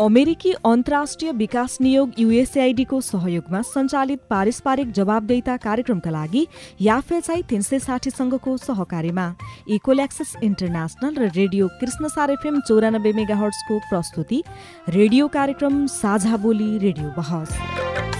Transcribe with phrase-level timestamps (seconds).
[0.00, 6.46] अमेरिकी अन्तर्राष्ट्रिय विकास नियोग युएसएआइडीको सहयोगमा सञ्चालित पारस्परिक जवाबदेता कार्यक्रमका लागि
[6.80, 9.26] याफेचाइ तिन सय साठीसँगको सहकार्यमा
[9.76, 14.42] इकोल्याक्सिस इन्टरनेसनल र रेडियो कृष्णसार एफएम चौरानब्बे मेगाहर्ट्सको प्रस्तुति
[14.90, 18.11] रेडियो कार्यक्रम साझा बोली रेडियो बहस।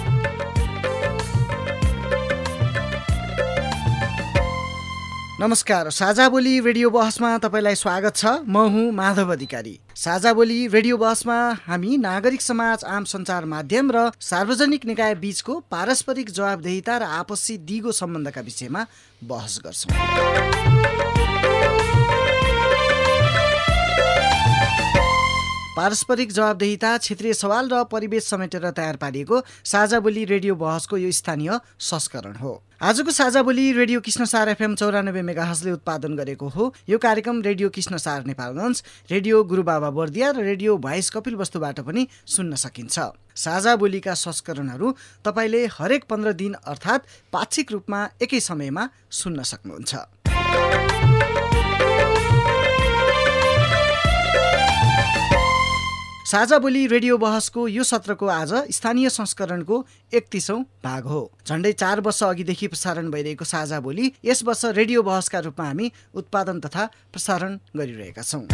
[5.42, 10.96] नमस्कार साझा बोली रेडियो बहसमा तपाईँलाई स्वागत छ। म हुँ माधव अधिकारी। साझा बोली रेडियो
[10.96, 17.58] बहसमा हामी नागरिक समाज आम सञ्चार माध्यम र सार्वजनिक निकाय बीचको पारस्परिक जवाबदेहिता र आपसी
[17.58, 18.86] दिगो सम्बन्धका विषयमा
[19.22, 19.90] बहस गर्छौँ।
[25.76, 31.58] पारस्परिक जवाबदेहिता क्षेत्रीय सवाल र परिवेश समेटेर तयार पारिएको साझा बोली रेडियो बहसको यो स्थानीय
[31.80, 37.40] संस्करण हो। आजको साझा बोली रेडियो कृष्णसार एफएम चौरानब्बे मेगाहसले उत्पादन गरेको हो। यो कार्यक्रम
[37.42, 42.98] रेडियो कृष्णसार नेपालगञ्ज रेडियो गुरुबाबा बर्दिया र रेडियो भोइस कपिल वस्तुबाट पनि सुन्न सकिन्छ।
[43.38, 44.90] साझा बोलीका संस्करणहरू
[45.24, 49.94] तपाईँले हरेक पन्ध्र दिन अर्थात् पाक्षिक रूपमा एकै समयमा सुन्न सक्नुहुन्छ।
[56.32, 59.76] साझा बोली रेडियो बहसको यो सत्रको आज स्थानीय संस्करणको
[60.12, 65.38] एकतिसौँ भाग हो। झन्डै चार वर्ष अघिदेखि प्रसारण भइरहेको साझा बोली यस वर्ष रेडियो बहसका
[65.44, 68.46] रूपमा हामी उत्पादन तथा प्रसारण गरिरहेका छौँ।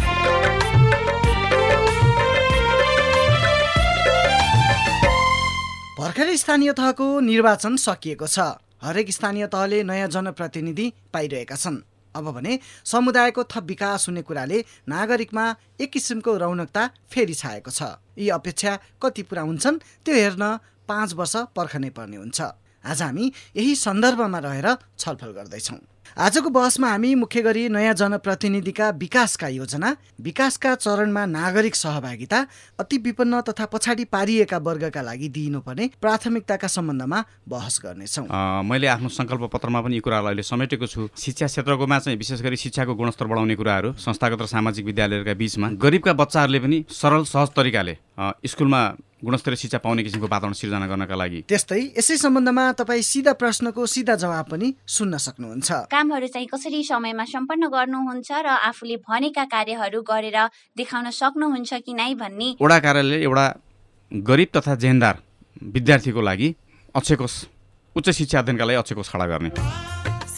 [5.99, 8.39] भर्खरै स्थानीय तहको निर्वाचन सकिएको छ।
[8.83, 11.79] हरेक स्थानीय तहले नयाँ जनप्रतिनिधि पाइरहेका छन्।
[12.19, 15.45] अब भने समुदायको थप विकास हुने कुराले नागरिकमा
[15.79, 20.43] एक किसिमको रौनकता फेरि छाएको छ। यी अपेक्षा कति पुरा हुन्छन् त्यो हेर्न
[20.87, 22.39] पाँच वर्ष पर्खनै पर्ने हुन्छ।
[22.83, 24.67] आज हामी यही सन्दर्भमा रहेर
[24.97, 25.79] छलफल गर्दैछौँ।
[26.17, 32.39] आजको बहसमा हामी मुख्य गरी नयाँ जनप्रतिनिधिका विकासका योजना विकासका चरणमा नागरिक सहभागिता
[32.79, 38.25] अति विपन्न तथा पछाडि पारिएका वर्गका लागि दिइनुपर्ने प्राथमिकताका सम्बन्धमा बहस गर्नेछौँ।
[38.65, 42.57] मैले आफ्नो सङ्कल्प पत्रमा पनि यी कुरालाई अहिले समेटेको छु। शिक्षा क्षेत्रकोमा चाहिँ विशेष गरी
[42.57, 47.97] शिक्षाको गुणस्तर बढाउने कुराहरू संस्थागत र सामाजिक विद्यालयहरूका बिचमा गरिबका बच्चाहरूले पनि सरल सहज तरिकाले
[48.47, 48.81] स्कुलमा
[49.19, 54.15] गुणस्तरीय शिक्षा पाउने किसिमको वातावरण सिर्जना गर्नका लागि। त्यस्तै यसै सम्बन्धमा तपाईँ सिधा प्रश्नको सिधा
[54.15, 60.37] जवाब पनि सुन्न सक्नुहुन्छ। कामहरू चाहिँ कसरी समयमा सम्पन्न गर्नुहुन्छ र आफूले भनेका कार्यहरू गरेर
[60.79, 62.49] देखाउन सक्नुहुन्छ कि नै भन्ने?
[62.63, 63.45] वडा कार्यालयले एउटा
[64.11, 65.15] गरिब तथा जेहेन्दार
[65.75, 66.47] विद्यार्थीको लागि
[66.95, 67.33] अक्षयकोष
[67.95, 69.49] उच्च शिक्षा अध्ययनका लागि अक्षयकोष खडा गर्ने।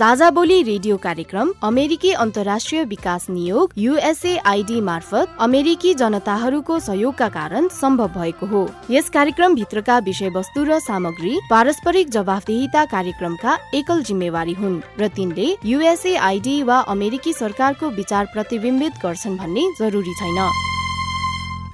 [0.01, 8.07] साझा बोली रेडियो कार्यक्रम अमेरिकी अन्तर्राष्ट्रिय विकास नियोग युएसएआइडी मार्फत अमेरिकी जनताहरूको सहयोगका कारण सम्भव
[8.15, 15.07] भएको हो। यस कार्यक्रम भित्रका विषयवस्तु र सामग्री पारस्परिक जवाफदेहिता कार्यक्रमका एकल जिम्मेवारी हुन् र
[15.15, 20.39] तिनले युएसएआइडी वा अमेरिकी सरकारको विचार प्रतिबिम्बित गर्छन् भन्ने जरुरी छैन।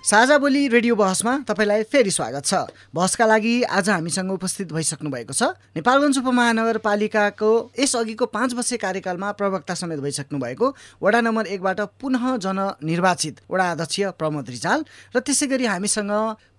[0.07, 5.33] साझा बोली रेडियो बहसमा तपाईँलाई फेरि स्वागत छ। बहसका लागि आज हामीसँग उपस्थित भइसक्नु भएको
[5.35, 10.67] छ। नेपालगञ्ज उपमहानगरपालिकाको यसअघिको पाँच वर्ष कार्यकालमा प्रवक्ता समेत भइसक्नु भएको
[11.03, 16.11] वडा नम्बर एकबाट पुनः जननिर्वाचित वडा अध्यक्ष प्रमोद रिजाल र त्यसै गरी हामीसँग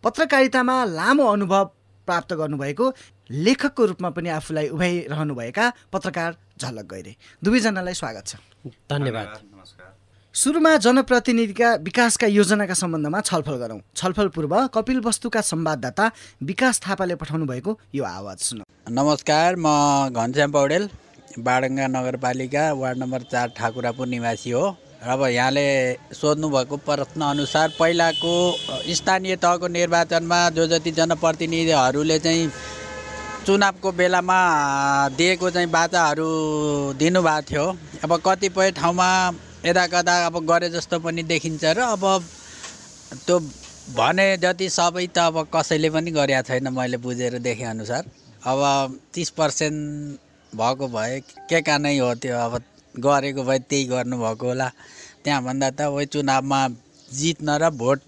[0.05, 1.65] पत्रकारितामा लामो अनुभव
[2.09, 2.93] प्राप्त गर्नुभएको
[3.33, 8.37] लेखकको रूपमा पनि आफूलाई उभ्याइरहनुभएका पत्रकार झलक गैरे। दुवैजनालाई स्वागत छ।
[8.93, 9.58] धन्यवाद।
[10.39, 16.05] सुरुमा जनप्रतिनिधिका विकासका योजनाका सम्बन्धमा छलफल गरौँ। छलफल पूर्व कपिल वस्तुका संवाददाता
[16.47, 19.67] विकास थापाले पठाउनु भएको यो आवाज सुनौ। नमस्कार म
[20.15, 20.89] घनश्याम पौडेल
[21.43, 24.63] बाडङ्गा नगरपालिका वार्ड नम्बर चार ठाकुरापुर निवासी हो।
[25.03, 25.67] र अब यहाँले
[26.15, 28.35] सोध्नुभएको प्रश्नअनुसार पहिलाको
[28.95, 32.47] स्थानीय तहको निर्वाचनमा जो जति जनप्रतिनिधिहरूले चाहिँ
[33.43, 34.39] चुनावको बेलामा
[35.19, 36.31] दिएको चाहिँ बाचाहरू
[36.95, 37.67] दिनुभएको थियो।
[38.07, 39.11] अब कतिपय ठाउँमा
[39.65, 42.05] यता कता अब गरे जस्तो पनि देखिन्छ र अब
[43.27, 43.39] त्यो
[43.97, 48.05] भने जति सबै त अब कसैले पनि गरेका छैन मैले बुझेर देखेअनुसार।
[48.47, 48.59] अब
[49.15, 51.21] तिस पर्सेन्ट भएको भए
[51.51, 52.55] के का नै हो त्यो अब
[52.95, 54.69] गरेको भए त्यही गर्नुभएको होला।
[55.25, 56.61] त्यहाँभन्दा त वही चुनावमा
[57.09, 58.01] जित्न र भोट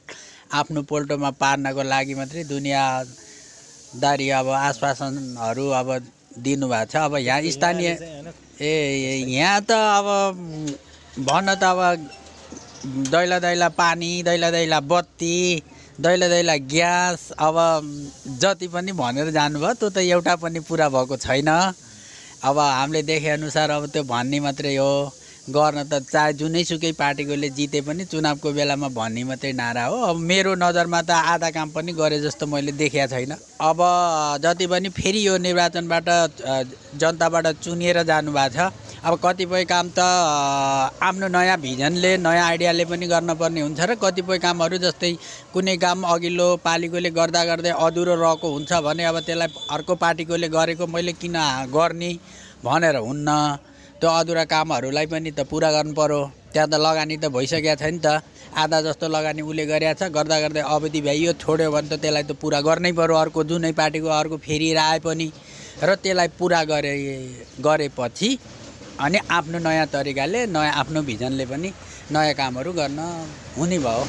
[0.55, 5.88] आफ्नो पोल्टोमा पार्नको लागि मात्रै दुनियाँदारी अब आश्वासनहरू अब
[6.38, 7.91] दिनुभएको छ। अब यहाँ स्थानीय
[8.61, 10.06] ए यहाँ त अब
[11.18, 11.80] भन्न त अब
[13.10, 15.62] दैला दैला पानी दैला दैला बत्ती
[16.00, 17.56] दैला दैला ग्यास अब
[18.40, 21.48] जति पनि भनेर जानुभयो त्यो त एउटा पनि पुरा भएको छैन।
[22.46, 24.92] अब हामीले देखेअनुसार अब त्यो भन्ने मात्रै हो।
[25.48, 30.54] गर्न त चाहे जुनैसुकै पार्टीकोले जिते पनि चुनावको बेलामा भन्ने मात्रै नारा हो। अब मेरो
[30.54, 33.78] नजरमा त आधा काम पनि गरे जस्तो मैले देखेको छैन। अब
[34.44, 36.08] जति पनि फेरि यो निर्वाचनबाट
[37.00, 39.98] जनताबाट चुनिएर जानुभएको छ अब कतिपय काम त
[41.08, 45.12] आफ्नो नयाँ भिजनले नयाँ आइडियाले पनि गर्नुपर्ने हुन्छ र कतिपय कामहरू जस्तै
[45.56, 50.86] कुनै काम अघिल्लो पालिकोले गर्दा गर्दै अधुरो रहेको हुन्छ भने अब त्यसलाई अर्को पार्टीकोले गरेको
[50.86, 51.36] मैले किन
[51.72, 52.12] गर्ने
[52.60, 53.28] भनेर हुन्न।
[54.00, 56.20] त्यो अधुरा कामहरूलाई पनि त पुरा गर्नु पऱ्यो
[56.52, 58.08] त्यहाँ त लगानी त भइसकेको छ नि त।
[58.56, 62.32] आधा जस्तो लगानी उसले गरेको छ। गर्दा गर्दै अवधि भ्याइयो छोड्यो भने त त्यसलाई त
[62.41, 65.29] पुरा गर्नै पऱ्यो अर्को जुनै पार्टीको अर्को फेरि आए पनि
[65.85, 66.93] र त्यसलाई पुरा गरे
[67.61, 68.29] गरेपछि
[69.05, 71.69] अनि आफ्नो नयाँ तरिकाले नयाँ आफ्नो भिजनले पनि
[72.11, 73.00] नयाँ कामहरू गर्न
[73.58, 74.05] हुने भयो।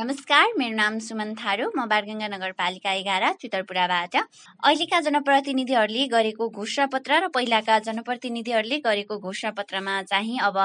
[0.00, 7.28] नमस्कार मेरो नाम सुमन थारू म बारगङ्गा नगरपालिका एघार चितरपुराबाट। अहिलेका जनप्रतिनिधिहरूले गरेको घोषणापत्र र
[7.28, 10.56] पहिलाका जनप्रतिनिधिहरूले गरेको घोषणापत्रमा चाहिँ अब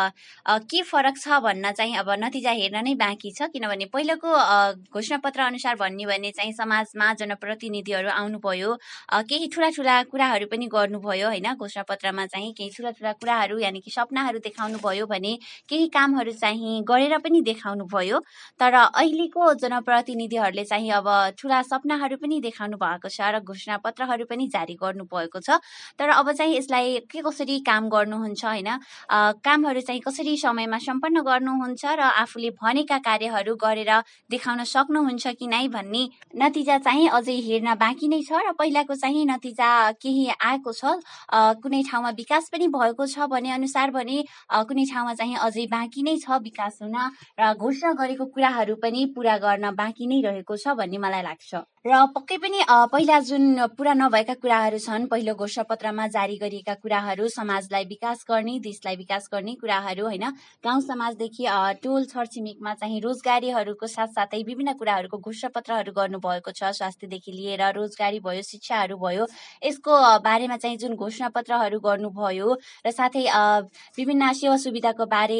[0.67, 4.29] के फरक छ भन्न चाहिँ अब नतिजा हेर्न नै बाँकी छ किनभने पहिलाको
[4.91, 8.75] घोषणापत्र अनुसार भन्ने भने चाहिँ समाजमा जनप्रतिनिधिहरू आउनुभयो।
[9.27, 11.47] केही ठुला ठुला कुराहरू पनि गर्नुभयो होइन?
[11.55, 15.35] घोषणापत्रमा चाहिँ केही ठुला ठुला कुराहरू यानि कि सपनाहरू देखाउनु भयो भने
[15.69, 18.20] केही कामहरू चाहिँ गरेर पनि देखाउनु भयो
[18.59, 21.07] तर अहिलेको जनप्रतिनिधिहरूले चाहिँ अब
[21.39, 25.59] ठुला सपनाहरू पनि देखाउनु भएको छ र घोषणापत्रहरू पनि जारी गर्नु भएको छ।
[25.99, 28.69] तर अब चाहिँ यसलाई के कसरी काम गर्नुहुन्छ होइन?
[29.45, 33.91] कामहरू चाहिँ कसरी समयमा सम्पन्न गर्नुहुन्छ र आफूले भनेका कार्यहरू गरेर
[34.29, 36.03] देखाउन सक्नुहुन्छ कि नै भन्ने
[36.37, 39.69] नतिजा चाहिँ अझै हेर्न बाँकी नै छ र पहिलाको चाहिँ नतिजा
[40.01, 40.83] केही आएको छ।
[41.61, 44.17] कुनै ठाउँमा विकास पनि भएको छ भने अनुसार भने
[44.67, 46.95] कुनै ठाउँमा चाहिँ अझै बाँकी नै छ विकास हुन
[47.39, 51.51] र घोषणा गरेको कुराहरू पनि पुरा गर्न बाँकी नै रहेको छ भन्ने मलाई लाग्छ।
[51.85, 52.59] र पक्कै पनि
[52.93, 53.45] पहिला जुन
[53.77, 59.55] पुरा नभएका कुराहरू छन् पहिलो घोषणापत्रमा जारी गरिएका कुराहरू समाजलाई विकास गर्ने देशलाई विकास गर्ने
[59.57, 60.25] कुराहरू होइन?
[60.61, 61.45] गाउँ समाजदेखि
[61.81, 68.97] टोल छरछिमेकमा चाहिँ रोजगारीहरूको साथसाथै विभिन्न कुराहरूको घोषणापत्रहरू गर्नुभएको छ स्वास्थ्यदेखि लिएर रोजगारी भयो शिक्षाहरू
[69.01, 69.25] भयो।
[69.65, 72.49] यसको बारेमा चाहिँ जुन घोषणापत्रहरू गर्नुभयो
[72.85, 73.25] र साथै
[73.97, 75.39] विभिन्न सेवा सुविधाको बारे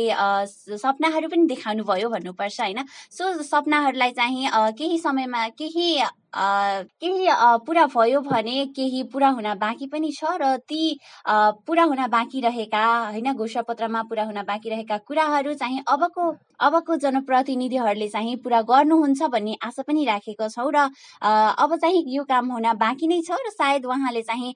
[0.50, 2.82] सपनाहरू पनि देखाउनु भयो भन्नुपर्छ होइन?
[3.14, 5.88] सो सपनाहरूलाई चाहिँ केही समयमा केही
[6.36, 7.28] केही
[7.66, 12.84] पुरा भयो भने केही पुरा हुन बाँकी पनि छ र ती पुरा हुन बाँकी रहेका
[13.10, 19.58] होइन घोषणापत्रमा पुरा हुन बाँकी रहेका कुराहरू चाहिँ अबको अबको जनप्रतिनिधिहरूले चाहिँ पुरा गर्नुहुन्छ भन्ने
[19.64, 20.88] आशा पनि राखेको छौँ र
[21.22, 24.54] अब चाहिँ यो काम हुन बाँकी नै छ र सायद उहाँले चाहिँ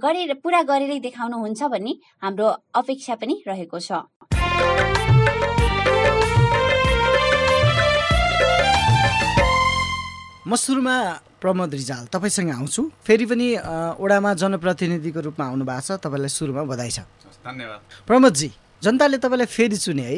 [0.00, 5.17] गरेर पुरा गरेरै देखाउनुहुन्छ भन्ने हाम्रो अपेक्षा पनि रहेको छ।
[10.48, 10.96] म सुरुमा
[11.44, 13.46] प्रमोद रिजाल तपाईँसँग आउँछु। फेरि पनि
[14.00, 17.04] ओडामा जनप्रतिनिधिको रूपमा आउनु भएको छ तपाईँलाई सुरुमा बधाई छ।
[17.44, 18.48] धन्यवाद। प्रमोदजी
[18.80, 20.16] जनताले तपाईँलाई फेरि चुने है?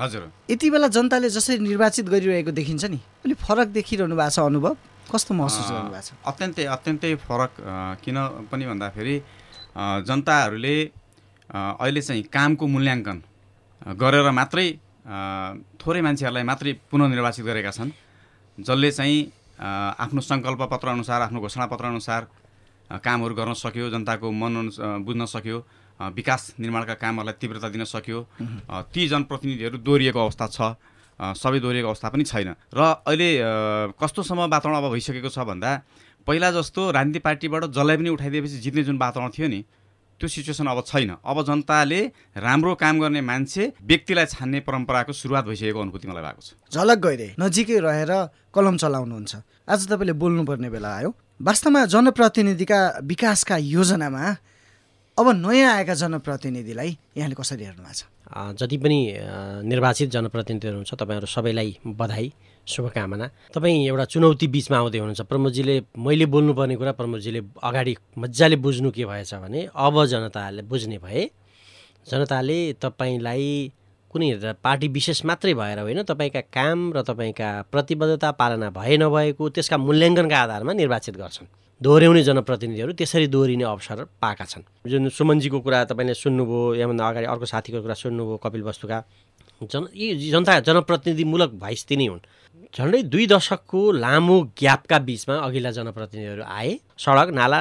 [0.00, 4.76] हजुर। यति बेला जनताले जसरी निर्वाचित गरिरहेको देखिन्छ नि अलिक फरक देखिरहनु भएको छ अनुभव।
[5.12, 6.10] कस्तो महसुस गर्नुभएको छ?
[6.24, 7.52] अत्यन्तै अत्यन्तै फरक
[8.00, 8.16] किन
[8.48, 9.16] पनि भन्दाखेरि
[10.08, 10.76] जनताहरूले
[11.52, 13.18] अहिले चाहिँ कामको मूल्याङ्कन
[14.00, 14.68] गरेर मात्रै
[15.78, 17.92] थोरै मान्छेहरूलाई मात्रै पुनर्निर्वाचित गरेका छन्।
[18.58, 19.20] जसले चाहिँ
[19.58, 22.22] आफ्नो सङ्कल्प पत्र अनुसार आफ्नो घोषणापत्र अनुसार
[23.02, 24.54] कामहरू गर्न सक्यो जनताको मन
[25.02, 25.58] बुझ्न सक्यो
[26.12, 28.20] विकास निर्माणका कामहरूलाई तीव्रता दिन सक्यो।
[28.92, 30.58] ती जनप्रतिनिधिहरू दोहोरिएको अवस्था छ।
[31.40, 33.28] सबै दोहोरिएको अवस्था पनि छैन। र अहिले
[33.96, 35.70] कस्तोसम्म वातावरण अब भइसकेको छ भन्दा
[36.26, 39.60] पहिला जस्तो राजनीति पार्टीबाट जसलाई पनि उठाइदिएपछि जित्ने जुन वातावरण थियो नि
[40.20, 42.00] त्यो सिचुएसन अब छैन। अब जनताले
[42.36, 47.28] राम्रो काम गर्ने मान्छे व्यक्तिलाई छान्ने परम्पराको सुरुवात भइसकेको अनुभूति मलाई भएको छ। झलक गइरहे
[47.36, 48.12] नजिकै रहेर
[48.48, 49.32] कलम चलाउनुहुन्छ।
[49.68, 54.24] आज तपाईँले बोल्नुपर्ने बेला आयो। वास्तवमा जनप्रतिनिधिका विकासका योजनामा
[55.18, 58.98] अब नयाँ आएका जनप्रतिनिधिलाई यहाँले कसरी हेर्नु भएको छ जति पनि
[59.68, 62.32] निर्वाचित जनप्रतिनिधिहरू हुन्छ तपाईँहरू सबैलाई बधाई।
[62.66, 68.90] शुभकामना। तपाईँ एउटा चुनौती बिचमा आउँदै हुनुहुन्छ। प्रमोदजीले मैले बोल्नुपर्ने कुरा प्रमोदजीले अगाडि मजाले बुझ्नु
[68.90, 71.30] के भएछ भने अब जनताले बुझ्ने भए
[72.06, 73.72] जनताले तपाईँलाई
[74.10, 79.76] कुनै पार्टी विशेष मात्रै भएर होइन तपाईँका काम र तपाईँका प्रतिबद्धता पालना भए नभएको त्यसका
[79.76, 81.46] मूल्याङ्कनका आधारमा निर्वाचित गर्छन्।
[81.80, 87.46] दोहोऱ्याउने जनप्रतिनिधिहरू त्यसरी दोहोरिने अवसर पाएका छन्। जुन सुमनजीको कुरा तपाईँले सुन्नुभयो याभन्दा अगाडि अर्को
[87.52, 88.98] साथीको कुरा सुन्नुभयो कपिल वस्तुका।
[89.62, 92.20] जन यी जनता जनप्रतिनिधिमूलक भाइस तिनै हुन्।
[92.76, 97.58] झन्डै दुई दशकको लामो ग्यापका बिचमा अघिल्ला जनप्रतिनिधिहरू आए। सडक नाला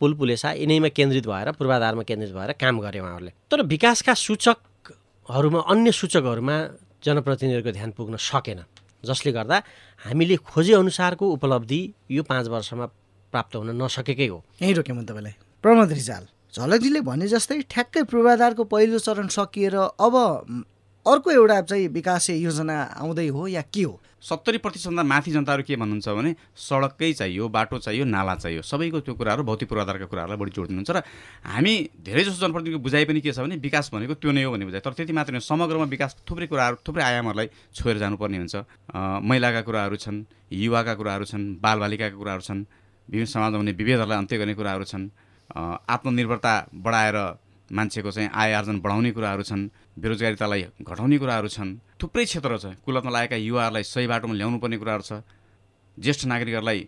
[0.00, 5.92] पुल पुलेसा यिनैमा केन्द्रित भएर पूर्वाधारमा केन्द्रित भएर काम गरे उहाँहरूले। तर विकासका सूचकहरूमा अन्य
[5.92, 6.56] सूचकहरूमा
[7.04, 8.60] जनप्रतिनिधिहरूको ध्यान पुग्न सकेन।
[9.04, 9.56] जसले गर्दा
[10.00, 12.86] हामीले खोजेअनुसारको उपलब्धि यो पाँच वर्षमा
[13.32, 15.34] प्राप्त हुन नसकेकै हो। यहीँ रोकेँ म तपाईँलाई।
[15.64, 16.24] प्रमोद रिजाल
[16.54, 20.14] झलकजीले भने जस्तै ठ्याक्कै पूर्वाधारको पहिलो चरण सकिएर अब
[21.06, 24.00] अर्को एउटा चाहिँ विकास योजना आउँदै हो या के हो?
[24.20, 29.14] सत्तरी प्रतिशतभन्दा माथि जनताहरू के भन्नुहुन्छ भने सडकै चाहियो बाटो चाहियो नाला चाहियो सबैको त्यो
[29.16, 31.00] कुराहरू भौतिक पूर्वाधारका कुराहरूलाई बढी जोड दिनुहुन्छ र
[31.48, 31.72] हामी
[32.04, 34.80] धेरै जसो जनप्रतिनिधिको बुझाइ पनि के छ भने विकास भनेको त्यो नै हो भन्ने बुझाइ।
[34.84, 38.56] तर त्यति मात्र नै समग्रमा विकास थुप्रै कुराहरू थुप्रै आयामहरूलाई छोएर जानुपर्ने हुन्छ।
[39.24, 42.60] महिलाका कुराहरू छन् युवाका कुराहरू छन् बालबालिकाका कुराहरू छन्
[43.08, 45.08] विभिन्न समाजमा हुने विभेदहरूलाई अन्त्य गर्ने कुराहरू छन्।
[45.56, 47.16] आत्मनिर्भरता बढाएर
[47.70, 53.10] मान्छेको चाहिँ आय आर्जन बढाउने कुराहरू छन्। बेरोजगारितालाई घटाउने कुराहरू छन्। थुप्रै क्षेत्र छ। कुलतमा
[53.10, 55.12] लागेका युवाहरूलाई सही बाटोमा ल्याउनु पर्ने कुराहरू छ।
[55.98, 56.80] ज्येष्ठ नागरिकहरूलाई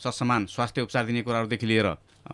[0.00, 1.88] ससमान स्वास्थ्य उपचार दिने कुराहरूदेखि लिएर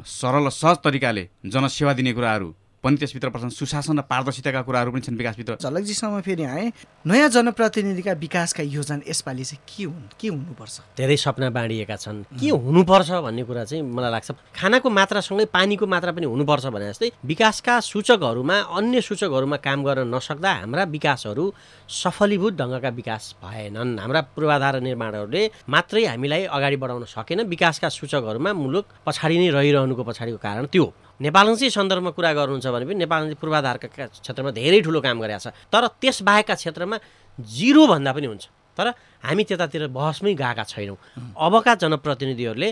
[0.09, 2.49] सरल सहज तरिकाले जनसेवा दिने कुराहरू
[2.83, 6.73] पनि त्यसभित्र पर्छन्। सुशासन र पारदर्शिताका कुराहरू पनि छन् विकासभित्र। झलकजीसम्म फेरि आएँ।
[7.07, 10.99] नयाँ जनप्रतिनिधिका विकासका योजना यसपालि चाहिँ के हुन् के हुनुपर्छ?
[10.99, 16.13] धेरै सपना बाँडिएका छन्। के हुनुपर्छ भन्ने कुरा चाहिँ मलाई लाग्छ। खानाको मात्रासँगै पानीको मात्रा
[16.13, 21.45] पनि हुनुपर्छ भने जस्तै विकासका सूचकहरूमा अन्य सूचकहरूमा काम गर्न नसक्दा हाम्रा विकासहरू
[21.87, 28.85] सफलीभूत ढङ्गका विकास भएनन्। हाम्रा पूर्वाधार निर्माणहरूले मात्रै हामीलाई अगाडि बढाउन सकेन। विकासका सूचकहरूमा मुलुक
[29.07, 30.87] पछाडि नै रहिरहनुको पछाडिको कारण त्यो
[31.23, 33.89] नेपालगञ्जी सन्दर्भमा कुरा गर्नुहुन्छ भने पनि नेपालगञ्जी पूर्वाधारका
[34.19, 36.97] क्षेत्रमा धेरै ठुलो काम गरेका छ। तर त्यसबाहेकका क्षेत्रमा
[37.39, 38.45] जिरोभन्दा पनि हुन्छ।
[38.77, 38.87] तर
[39.27, 40.99] हामी त्यतातिर बहसमै गएका छैनौँ।
[41.37, 42.69] अबका जनप्रतिनिधिहरूले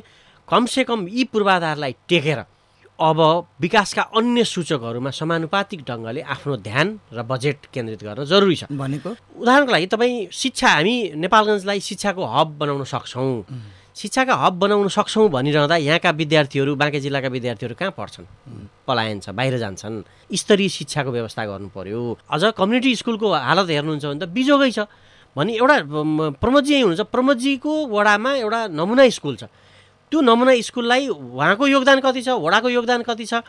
[0.48, 2.40] कमसेकम यी पूर्वाधारलाई टेकेर
[3.00, 3.20] अब
[3.60, 9.10] विकासका अन्य सूचकहरूमा समानुपातिक ढङ्गले आफ्नो ध्यान र बजेट केन्द्रित गर्न जरुरी छ। भनेको?
[9.40, 13.32] उदाहरणको लागि तपाईँ शिक्षा हामी नेपालगञ्जलाई शिक्षाको हब बनाउन सक्छौँ।
[14.00, 18.24] शिक्षाका हब बनाउन सक्छौँ भनिरहँदा यहाँका विद्यार्थीहरू बाँके जिल्लाका विद्यार्थीहरू कहाँ पढ्छन्?
[18.88, 20.02] पलायन छ बाहिर जान्छन्।
[20.32, 24.88] स्तरीय शिक्षाको व्यवस्था गर्नु पर्यो अझ कम्युनिटी स्कुलको हालत हेर्नुहुन्छ भने त बिजोगै छ।
[25.36, 25.76] भने एउटा
[26.40, 29.52] प्रमोदजी यहीँ हुनुहुन्छ। प्रमोदजीको वडामा एउटा नमुना स्कुल छ।
[30.08, 32.28] त्यो नमुना स्कुललाई उहाँको योगदान कति छ?
[32.40, 33.44] वडाको योगदान कति छ?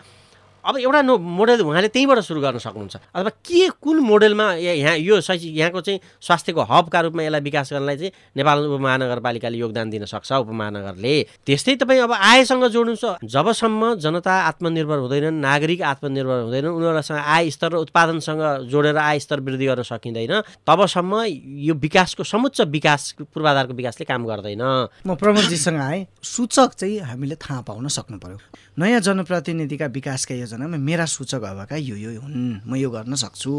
[0.65, 5.22] अब एउटा नो मोडेल उहाँले त्यहीँबाट सुरु गर्न सक्नुहुन्छ। अथवा के कुन मोडेलमा यहाँ यो
[5.22, 10.32] शैक्षिक यहाँको चाहिँ स्वास्थ्यको हबका रूपमा यसलाई विकास गर्नलाई चाहिँ नेपाल उपमहानगरपालिकाले योगदान दिन सक्छ
[10.32, 11.15] उपमहानगरले।
[11.46, 17.72] त्यस्तै तपाईँ अब आयसँग जोड्नुहुन्छ जबसम्म जनता आत्मनिर्भर हुँदैनन् नागरिक आत्मनिर्भर हुँदैनन् उनीहरूसँग आय स्तर
[17.72, 20.34] र उत्पादनसँग जोडेर आय स्तर वृद्धि गर्न सकिँदैन
[20.68, 21.24] तबसम्म
[21.65, 24.62] यो विकासको समुच्च विकास पूर्वाधारको विकासले काम गर्दैन।
[25.06, 28.38] म प्रमोदजीसँग आएँ। सूचक चाहिँ हामीले थाहा पाउन सक्नु पर्यो।
[28.80, 33.51] नयाँ जनप्रतिनिधिका विकासका योजनामा मेरा सूचक अबका यो यो हुन्। म यो गर्न सक्छु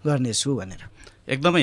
[0.00, 0.82] गर्नेछु भनेर।
[1.28, 1.62] एकदमै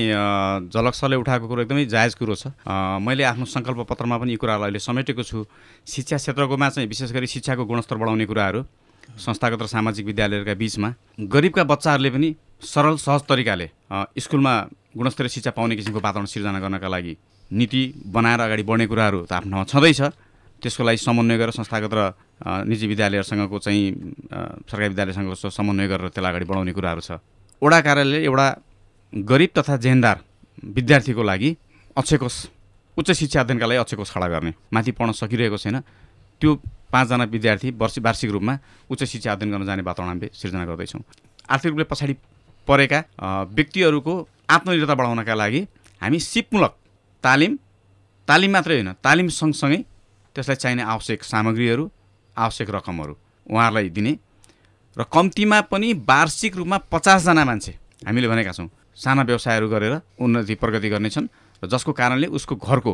[0.69, 2.53] झलक उठाएको कुरो एकदमै जायज कुरो छ।
[3.01, 5.45] मैले आफ्नो सङ्कल्प पत्रमा पनि यी कुरालाई अहिले समेटेको छु।
[5.89, 8.61] शिक्षा क्षेत्रकोमा चाहिँ विशेष गरी शिक्षाको गुणस्तर बढाउने कुराहरू
[9.17, 12.29] संस्थागत र सामाजिक विद्यालयहरूका बिचमा। गरिबका बच्चाहरूले पनि
[12.61, 13.67] सरल सहज तरिकाले
[14.21, 14.53] स्कुलमा
[14.93, 17.13] गुणस्तरीय शिक्षा पाउने किसिमको वातावरण सिर्जना गर्नका लागि
[17.51, 20.01] नीति बनाएर अगाडि बढ्ने कुराहरू त आफ्नो ठाउँमा छँदैछ।
[20.61, 22.01] त्यसको लागि समन्वय गरेर संस्थागत र
[22.41, 23.83] निजी विद्यालयहरूसँगको चाहिँ
[24.67, 27.11] सरकारी विद्यालयसँगको समन्वय गरेर त्यसलाई अगाडि बढाउने कुराहरू छ।
[27.61, 28.47] वडा कार्यालयले एउटा
[29.13, 30.17] गरिब तथा जेहेन्दार
[30.75, 31.49] विद्यार्थीको लागि
[31.95, 32.35] अक्षकोष
[32.97, 35.79] उच्च शिक्षा अध्ययनका लागि अक्षकोष खडा गर्ने। माथि पढ्न सकिरहेको छैन।
[36.41, 36.51] त्यो
[36.91, 38.53] पाँचजना विद्यार्थी वर्ष वार्षिक रूपमा
[38.89, 41.01] उच्च शिक्षा अध्ययन गर्न जाने वातावरण हामीले सिर्जना गर्दैछौँ।
[41.49, 42.13] आर्थिक रूपले पछाडि
[42.67, 42.99] परेका
[43.55, 44.13] व्यक्तिहरूको
[44.49, 45.61] आत्मनिर्भरता बढाउनका लागि
[46.01, 46.73] हामी सिपमूलक
[47.23, 47.53] तालिम
[48.27, 49.79] तालिम मात्रै होइन तालिम सँगसँगै
[50.35, 51.83] त्यसलाई चाहिने आवश्यक सामग्रीहरू
[52.37, 53.15] आवश्यक रकमहरू
[53.47, 54.13] उहाँहरूलाई दिने।
[54.97, 57.71] र कम्तीमा पनि वार्षिक रूपमा पचासजना मान्छे
[58.07, 61.27] हामीले भनेका छौँ। साना व्यवसायहरू गरेर उन्नति प्रगति गर्नेछन्
[61.63, 62.93] र जसको कारणले उसको घरको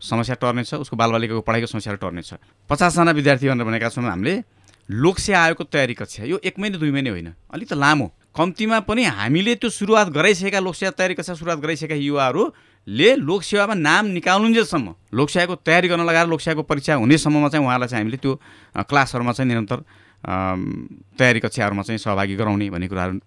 [0.00, 2.34] समस्या टर्नेछ उसको बालबालिकाको पढाइको समस्या टर्नेछ।
[2.70, 4.42] पचासजना विद्यार्थी भनेर भनेका छौँ हामीले।
[4.88, 9.04] लोकसेवा आयोगको तयारी कक्षा। यो एक महिना दुई महिना होइन। अलिक त लामो। कम्तीमा पनि
[9.08, 11.94] हामीले त्यो सुरुवात गराइसकेका लोकसेवा तयारी कक्षा सुरुवात गराइसकेका
[12.86, 18.16] युवाहरूले लोकसेवामा नाम निकाल्नुन्जेलसम्म लोकसेवाको तयारी गर्न लगाएर लोकसेवाको परीक्षा हुनेसम्ममा चाहिँ उहाँलाई चाहिँ हामीले
[18.16, 18.32] त्यो
[18.76, 19.78] क्लासहरूमा चाहिँ निरन्तर
[21.16, 23.20] तयारी कक्षाहरूमा चाहिँ सहभागी गराउने भन्ने कुराहरू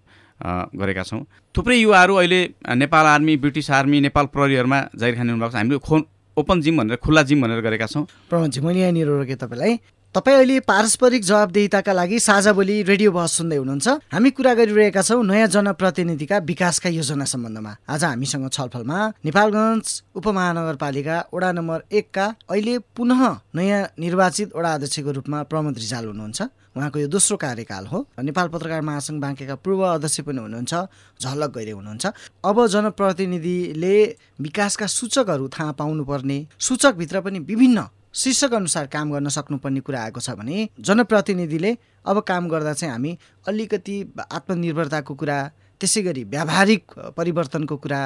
[0.78, 2.42] गरेका छौँ। थुप्रै युवाहरू अहिले
[2.76, 5.96] Nepal army British army Nepal प्रहरीहरूमा जागिर खाने हुनुभएको छ। हामीले खो
[6.38, 9.74] ओपन जिम भनेर खुल्ला जिम भनेर गरेका छौँ। प्रमोदजी मैले यहाँनिर रोकेँ तपाईँलाई।
[10.18, 15.22] तपाईँ अहिले पारस्परिक जवाबदेहिताका लागि साझा बोली रेडियो बहस सुन्दै हुनुहुन्छ। हामी कुरा गरिरहेका छौँ
[15.22, 19.86] नयाँ जनप्रतिनिधिका विकासका योजना सम्बन्धमा। आज हामीसँग छलफलमा नेपालगञ्ज
[20.18, 23.22] उपमहानगरपालिका वडा नम्बर एकका अहिले पुनः
[23.54, 26.42] नयाँ निर्वाचित वडा अध्यक्षको रूपमा प्रमोद रिजाल हुनुहुन्छ।
[26.78, 30.74] उहाँको यो दोस्रो कार्यकाल हो नेपाल पत्रकार महासङ्घ बाँकेका पूर्व अध्यक्ष पनि हुनुहुन्छ
[31.22, 32.06] झलक गइरे हुनुहुन्छ।
[32.42, 33.96] अब जनप्रतिनिधिले
[34.42, 37.86] विकासका सूचकहरू थाहा पाउनुपर्ने सूचकभित्र पनि विभिन्न
[38.18, 41.72] शीर्षक अनुसार काम गर्न सक्नुपर्ने कुरा आएको छ भने जनप्रतिनिधिले
[42.06, 45.38] अब काम गर्दा चाहिँ हामी अलिकति आत्मनिर्भरताको कुरा
[45.82, 48.00] त्यसै गरी व्यावहारिक परिवर्तनको कुरा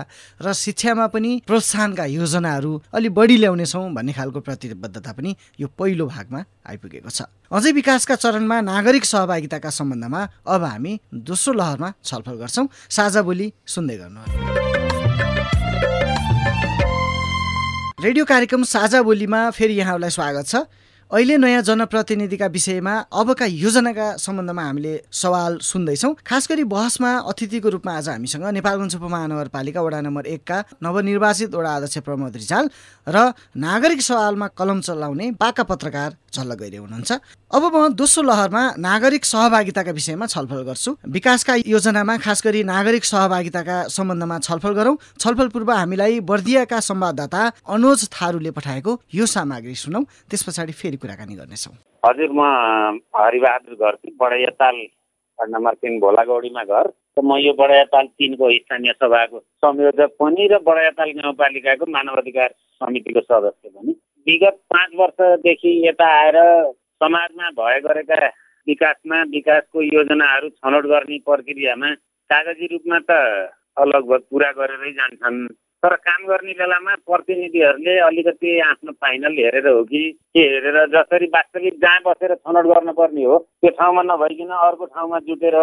[0.43, 6.43] र शिक्षामा पनि प्रोत्साहनका योजनाहरू अलि बढी ल्याउनेछौँ भन्ने खालको प्रतिबद्धता पनि यो पहिलो भागमा
[6.67, 10.99] आइपुगेको छ। अझै विकासका चरणमा नागरिक सहभागिताका सम्बन्धमा अब हामी
[11.31, 14.80] दोस्रो लहरमा छलफल गर्छौँ। साझा बोली सुन्दै गर्नुहोला।
[18.03, 20.55] रेडियो कार्यक्रम साझा बोलीमा फेरि यहाँहरूलाई स्वागत छ।
[21.11, 27.91] अहिले नयाँ जनप्रतिनिधिका विषयमा अबका योजनाका सम्बन्धमा हामीले सवाल सुन्दैछौँ। खास गरी बहसमा अतिथिको रूपमा
[27.99, 32.69] आज हामीसँग नेपालगञ्ज उपमहानगरपालिका वडा नम्बर एकका नवनिर्वाचित वडा अध्यक्ष प्रमोद रिजाल
[33.07, 33.17] र
[33.59, 37.11] नागरिक सवालमा कलम चलाउने पाका पत्रकार झल्ल गइरहे हुनुहुन्छ।
[37.51, 43.77] अब म दोस्रो लहरमा नागरिक सहभागिताका विषयमा छलफल गर्छु। विकासका योजनामा खास गरी नागरिक सहभागिताका
[43.91, 50.01] सम्बन्धमा छलफल गरौँ। छलफल पूर्व हामीलाई बर्दियाका संवाददाता अनुज थारूले पठाएको यो सामग्री सुनौ।
[50.31, 52.41] त्यस पछाडि फेरि कुराकानी गर्नेछौँ। हजुर म
[53.15, 54.75] हरिबहादुर घरती बडाइयाताल
[55.39, 56.87] नम्बर तिन भोलागौडीमा घर।
[57.19, 62.49] म यो बडायाताल तिनको स्थानीय सभाको संयोजक पनि र बडायाताल गाउँपालिकाको मानव अधिकार
[62.81, 63.91] समितिको सदस्य पनि।
[64.27, 66.37] विगत पाँच वर्षदेखि यता आएर
[67.03, 68.27] समाजमा भए गरेका
[68.67, 71.89] विकासमा विकासको योजनाहरू छनौट गर्ने प्रक्रियामा
[72.29, 73.11] कागजी रूपमा त
[73.91, 75.37] लगभग पुरा गरेरै जान्छन्।
[75.83, 80.01] तर काम गर्ने बेलामा प्रतिनिधिहरूले अलिकति आफ्नो फाइनल हेरेर हो कि
[80.35, 85.55] के हेरेर जसरी वास्तविक जहाँ बसेर छनौट गर्नुपर्ने हो त्यो ठाउँमा नभइकन अर्को ठाउँमा जुटेर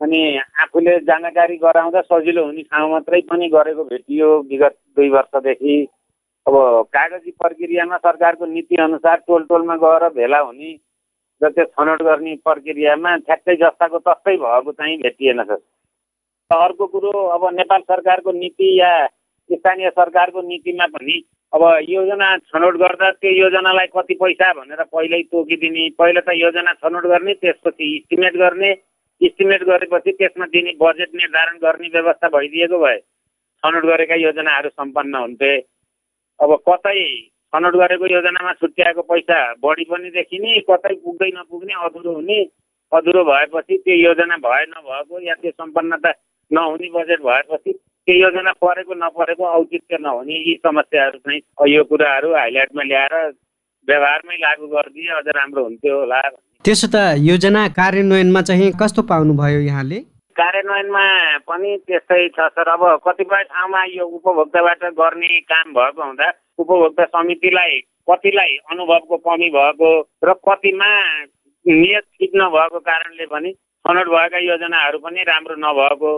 [0.00, 0.20] अनि
[0.62, 5.76] आफूले जानकारी गराउँदा सजिलो हुने ठाउँ मात्रै पनि गरेको भेटियो विगत दुई वर्षदेखि।
[6.46, 6.54] अब
[6.90, 10.72] कागजी प्रक्रियामा सरकारको नीतिअनुसार टोल टोलमा गएर भेला हुने
[11.40, 15.62] र त्यो छनौट गर्ने प्रक्रियामा ठ्याक्कै जस्ताको तस्तै भएको चाहिँ भेटिएन सर।
[16.50, 18.92] अर्को कुरो अब नेपाल सरकारको नीति या
[19.52, 21.16] स्थानीय सरकारको नीतिमा पनि
[21.52, 27.06] अब योजना छनौट गर्दा त्यो योजनालाई कति पैसा भनेर पहिल्यै तोकिदिने पहिला त योजना छनौट
[27.12, 28.70] गर्ने त्यसपछि इस्टिमेट गर्ने।
[29.20, 32.96] इस्टिमेट गरेपछि त्यसमा दिने बजेट निर्धारण गर्ने व्यवस्था भइदिएको भए
[33.62, 35.52] छनौट गरेका योजनाहरू सम्पन्न हुन्थे।
[36.40, 37.02] अब कतै
[37.52, 42.40] छनौट गरेको योजनामा छुट्याएको पैसा बढी पनि देखिने कतै पुग्दै नपुग्ने अधुरो हुने
[42.92, 46.12] अधुरो भएपछि त्यो योजना भए नभएको या त्यो सम्पन्नता
[46.50, 47.72] नहुने बजेट भएपछि
[48.06, 53.14] त्यो योजना परेको नपरेको औचित्य नहुने यी समस्याहरू चाहिँ यो कुराहरू हाइलाइटमा ल्याएर
[53.88, 56.20] व्यवहारमै लागू गरिदिए अझ राम्रो हुन्थ्यो होला
[56.64, 59.98] त्यसो त योजना कार्यान्वयनमा चाहिँ कस्तो पाउनुभयो यहाँले?
[60.36, 61.04] कार्यान्वयनमा
[61.48, 66.28] पनि त्यस्तै छ सर। अब कतिपय ठाउँमा यो उपभोक्ताबाट गर्ने काम भएको हुँदा
[66.58, 67.78] उपभोक्ता समितिलाई
[68.10, 69.90] कतिलाई अनुभवको कमी भएको
[70.24, 70.90] र कतिमा
[71.66, 73.52] नियत ठिक नभएको कारणले पनि
[73.84, 76.12] छनौट भएका योजनाहरू पनि राम्रो नभएको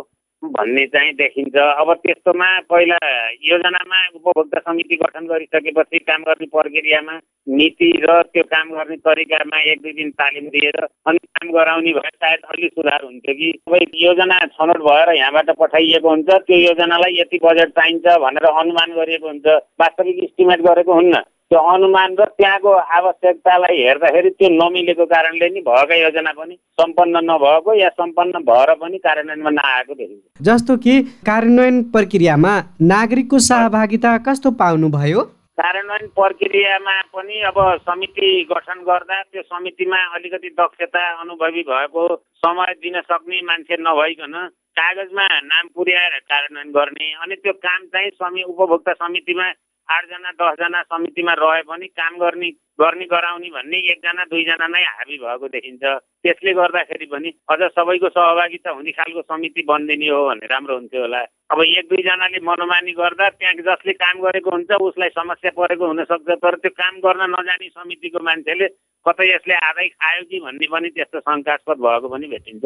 [0.45, 2.97] भन्ने चाहिँ देखिन्छ। अब त्यस्तोमा पहिला
[3.43, 7.15] योजनामा उपभोक्ता समिति गठन गरिसकेपछि काम गर्ने प्रक्रियामा
[7.49, 12.11] नीति र त्यो काम गर्ने तरिकामा एक दुई दिन तालिम दिएर अनि काम गराउने भए
[12.15, 17.39] सायद अलि सुधार हुन्थ्यो कि। सबै योजना छनौट भएर यहाँबाट पठाइएको हुन्छ त्यो योजनालाई यति
[17.45, 19.47] बजेट चाहिन्छ भनेर अनुमान गरिएको हुन्छ।
[19.81, 25.95] वास्तविक इस्टिमेट गरेको हुन्न। त्यो अनुमान र त्यहाँको आवश्यकतालाई हेर्दाखेरि त्यो नमिलेको कारणले नि भएका
[25.95, 30.95] योजना पनि सम्पन्न नभएको या सम्पन्न भएर पनि कार्यान्वयनमा नआएको देखिन्छ। जस्तो कि
[31.29, 32.53] कार्यान्वयन प्रक्रियामा
[32.93, 35.21] नागरिकको सहभागिता कस्तो पाउनुभयो?
[35.61, 42.07] कार्यान्वयन प्रक्रियामा पनि अब समिति गठन गर्दा त्यो समितिमा अलिकति दक्षता अनुभवी भएको
[42.45, 44.39] समय दिन सक्ने मान्छे नभइकन
[44.81, 49.51] कागजमा नाम पुर्याएर कार्यान्वयन गर्ने अनि त्यो काम चाहिँ समी उपभोक्ता समितिमा
[49.89, 52.49] आठजना दसजना समितिमा रहे पनि काम गर्ने
[52.81, 55.83] गर्ने गराउने भन्ने एकजना दुईजना नै हाबी भएको देखिन्छ।
[56.25, 61.21] त्यसले गर्दाखेरि पनि अझ सबैको सहभागिता हुने खालको समिति बनिदिने हो भने राम्रो हुन्थ्यो होला।
[61.53, 66.55] अब एक दुईजनाले मनोमानी गर्दा त्यहाँ जसले काम गरेको हुन्छ उसलाई समस्या परेको हुनसक्छ। तर
[66.63, 68.67] त्यो काम गर्न नजाने समितिको मान्छेले
[69.07, 72.65] कतै यसले आधै खायो कि भन्ने पनि त्यस्तो शङ्कास्पद भएको पनि भेटिन्छ।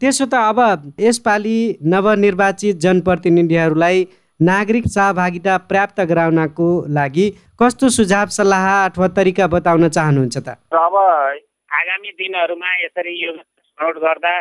[0.00, 0.58] त्यसो त अब
[1.00, 1.58] यसपालि
[1.92, 3.98] नवनिर्वाचित जनप्रतिनिधिहरूलाई
[4.40, 7.26] नागरिक सहभागिता प्राप्त गराउनको लागि
[7.60, 10.48] कस्तो सुझाव सल्लाह अथवा तरिका बताउन चाहनुहुन्छ त?
[10.74, 10.94] अब
[11.70, 14.32] आगामी दिनहरूमा यसरी योजना छनौट गर्दा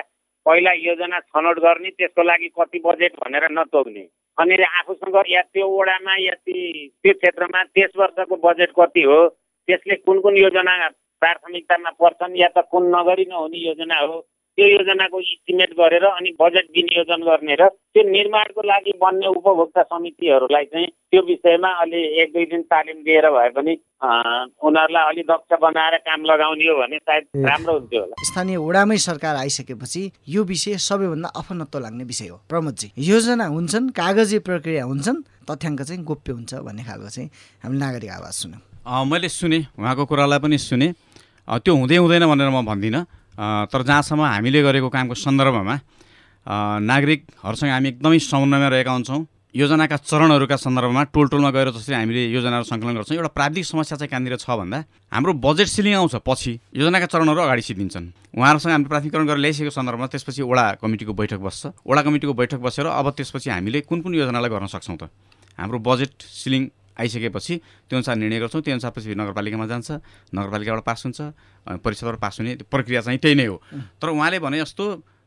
[0.45, 6.15] पहिला योजना छनौट गर्ने त्यसको लागि कति बजेट भनेर नतोक्ने। अनि आफूसँग या त्यो वडामा
[6.19, 9.19] या त्यो क्षेत्रमा त्यस वर्षको बजेट कति हो
[9.67, 10.73] त्यसले कुन कुन योजना
[11.21, 14.17] प्राथमिकतामा पर्छन् या त कुन नगरी नहुने योजना हो
[14.61, 20.65] त्यो योजनाको इस्टिमेट गरेर अनि बजेट विनियोजन गर्ने र त्यो निर्माणको लागि बन्ने उपभोक्ता समितिहरूलाई
[20.69, 23.73] चाहिँ त्यो विषयमा अलि एक दुई दिन तालिम दिएर भए पनि
[24.61, 29.35] उनीहरूलाई अलि दक्ष बनाएर काम लगाउने हो भने सायद राम्रो हुन्थ्यो होला। स्थानीय वडामै सरकार
[29.35, 35.81] आइसकेपछि यो विषय सबैभन्दा अफनत्व लाग्ने विषय हो। प्रमोदजी योजना हुन्छन् कागजी प्रक्रिया हुन्छन् तथ्याङ्क
[35.81, 37.29] चाहिँ गोप्य हुन्छ भन्ने खालको चाहिँ
[37.65, 38.61] हामीले नागरिक आवाज सुन्यौँ।
[39.09, 40.87] मैले सुने उहाँको कुरालाई पनि सुने।
[41.49, 43.01] त्यो हुँदै हुँदैन भनेर म भन्दिनँ।
[43.41, 45.75] तर जहाँसम्म हामीले गरेको कामको सन्दर्भमा
[46.45, 52.65] नागरिकहरूसँग हामी एकदमै समन्वयमा रहेका हुन्छौँ। योजनाका चरणहरूका सन्दर्भमा टोल टोलमा गएर जसरी हामीले योजनाहरू
[52.71, 54.79] सङ्कलन गर्छौँ एउटा प्राविधिक समस्या चाहिँ कहाँनिर छ भन्दा
[55.11, 60.07] हाम्रो बजेट सिलिङ आउँछ पछि योजनाका चरणहरू अगाडि सिद्धिन्छन्। उहाँहरूसँग हामीले प्राथमिकरण गरेर ल्याइसकेको सन्दर्भमा
[60.07, 64.49] त्यसपछि वडा कमिटीको बैठक बस्छ। वडा कमिटीको बैठक बसेर अब त्यसपछि हामीले कुन कुन योजनालाई
[64.49, 65.11] गर्न सक्छौँ त?
[65.59, 66.63] हाम्रो बजेट सिलिङ
[66.99, 67.55] आइसकेपछि
[67.89, 69.91] त्यो अनुसार निर्णय गर्छौँ त्यो अनुसार पछि नगरपालिकामा जान्छ
[70.35, 71.19] नगरपालिकाबाट पास हुन्छ
[71.79, 73.57] परिषदबाट पास हुने प्रक्रिया चाहिँ त्यही नै हो।
[74.01, 74.85] तर उहाँले भने जस्तो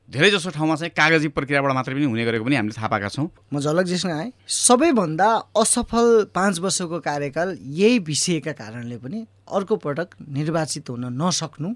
[0.08, 3.60] धेरैजसो ठाउँमा चाहिँ कागजी प्रक्रियाबाट मात्रै पनि हुने गरेको पनि हामीले थाहा पाएका छौँ। म
[3.60, 11.04] झलकजीसँग आएँ। सबैभन्दा असफल पाँच वर्षको कार्यकाल यही विषयका कारणले पनि अर्को पटक निर्वाचित हुन
[11.16, 11.68] नसक्नु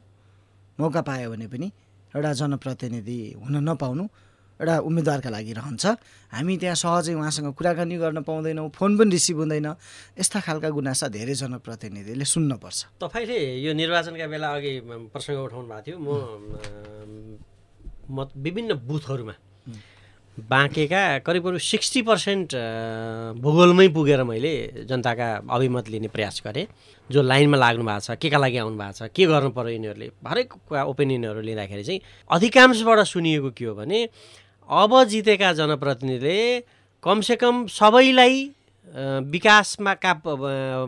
[0.79, 1.66] मौका पायो भने पनि
[2.12, 4.05] एउटा जनप्रतिनिधि हुन नपाउनु
[4.59, 5.85] एउटा उम्मेदवारका लागि रहन्छ।
[6.35, 9.68] हामी त्यहाँ सहजै उहाँसँग कुराकानी गर्न पाउँदैनौँ फोन पनि रिसिभ हुँदैन।
[10.18, 14.73] यस्ता खालका गुनासा धेरै जनप्रतिनिधिले सुन्नुपर्छ। तपाईँले यो निर्वाचनका बेला अघि
[15.14, 16.11] प्रसङ्ग उठाउनु भएको थियो। म
[18.09, 19.35] म विभिन्न बुथहरूमा
[20.38, 22.49] बाँकेका करिब करिब सिक्सटी पर्सेन्ट
[23.42, 26.66] भूगोलमै पुगेर मैले जनताका अभिमत लिने प्रयास गरेँ।
[27.11, 30.09] जो लाइनमा लाग्नु भएको छ के का लागि आउनु भएको छ के गर्नु पऱ्यो यिनीहरूले
[30.25, 33.99] हरेक ओपिनियनहरू लिँदाखेरि चाहिँ अधिकांशबाट सुनिएको के हो भने
[34.68, 36.38] अब जितेका जनप्रतिनिधिले
[37.02, 38.50] कमसेकम सबैलाई
[39.33, 40.12] विकासमा का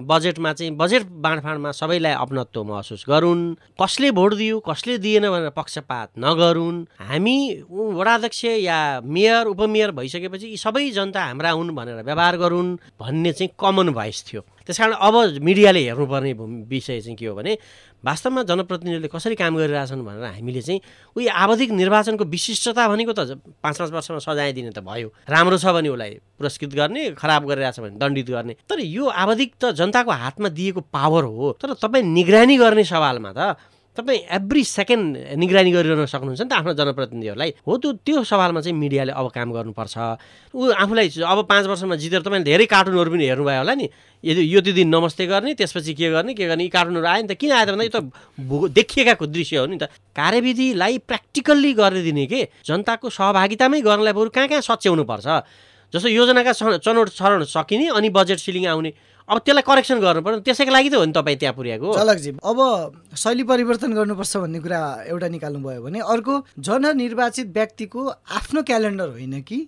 [0.04, 3.42] बजेटमा चाहिँ बजेट बाँडफाँडमा सबैलाई अपनत्व महसुस गरून्।
[3.80, 7.36] कसले भोट दियो कसले दिएन भनेर पक्षपात नगरून्। हामी
[7.70, 13.50] वडाध्यक्ष या मेयर उपमेयर भइसकेपछि यी सबै जनता हाम्रा हुन् भनेर व्यवहार गरून् भन्ने चाहिँ
[13.60, 15.14] कमन भोइस थियो। त्यस कारण अब
[15.44, 16.32] मिडियाले हेर्नुपर्ने
[16.68, 17.56] विषय चाहिँ के हो भने
[18.04, 20.80] वास्तवमा जनप्रतिनिधिले कसरी काम गरिरहेछन् भनेर हामीले चाहिँ
[21.16, 25.66] उयो आवधिक निर्वाचनको विशिष्टता भनेको त पाँच पाँच वर्षमा सजाय दिने त भयो। राम्रो छ
[25.76, 30.48] भने उसलाई पुरस्कृत गर्ने खराब गरिरहेछ भने दण्डित गर्ने। तर यो आवधिक त जनताको हातमा
[30.48, 33.56] दिएको पावर हो। तर तपाईँ निगरानी गर्ने सवालमा त
[33.96, 38.76] तपाईँ एभ्री सेकेन्ड निगरानी गरिरहन सक्नुहुन्छ नि त आफ्नो जनप्रतिनिधिहरूलाई। हो त्यो त्यो सवालमा चाहिँ
[38.78, 39.96] मिडियाले अब काम गर्नुपर्छ।
[40.54, 43.86] ऊ आफूलाई अब पाँच वर्षमा जितेर तपाईँले धेरै कार्टुनहरू पनि हेर्नुभयो होला नि।
[44.24, 47.28] यदि यो त्यो दिन नमस्ते गर्ने त्यसपछि के गर्ने के गर्ने यी कार्टुनहरू आयो नि
[47.28, 47.98] त किन आयो त भन्दा यो त
[48.78, 52.40] देखिएकाको दृश्य हो नि त। कार्यविधिलाई प्र्याक्टिकल्ली गरिदिने के?
[52.62, 55.26] जनताको सहभागितामै गर्नलाई बरु कहाँ कहाँ सच्याउनु पर्छ
[55.90, 58.90] जस्तो योजनाका चनौट छनौट सकिने अनि बजेट सिलिङ आउने।
[59.30, 62.58] अब त्यसलाई करेक्सन गर्नु पर्यो त्यसैको लागि त हो नि तपाईँ त्यहाँ पुर्याएको। चलकजी अब
[63.14, 69.40] शैली परिवर्तन गर्नुपर्छ भन्ने कुरा एउटा निकाल्नु भयो भने अर्को जननिर्वाचित व्यक्तिको आफ्नो क्यालेन्डर होइन
[69.46, 69.58] कि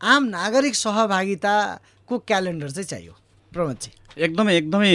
[0.00, 3.12] आम नागरिक सहभागिताको क्यालेन्डर चाहिँ चाहियो।
[3.52, 4.90] प्रमोदजी। एकदमै एकदमै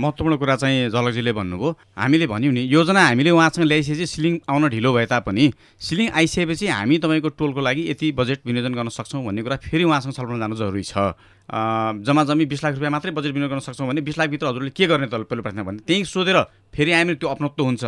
[0.00, 4.92] महत्त्वपूर्ण कुरा चाहिँ झलकजीले भन्नुभयो। हामीले भन्यौँ नि योजना हामीले उहाँसँग ल्याइसकेपछि सिलिङ आउन ढिलो
[4.92, 9.56] भए तापनि सिलिङ आइसकेपछि हामी तपाईँको टोलको लागि यति बजेट विनियोजन गर्न सक्छौँ भन्ने कुरा
[9.68, 10.96] फेरि उहाँसँग छलफल जानु जरुरी छ।
[12.00, 14.86] जम्मा जम्मी बिस लाख रुपियाँ मात्रै बजेट विनियोग गर्न सक्छौँ भने बिस लाखभित्र हजुरले के
[14.86, 16.38] गर्ने त पहिलो प्रश्न भने त्यहीँ सोधेर
[16.72, 17.84] फेरि हामी त्यो अपनत्व हुन्छ।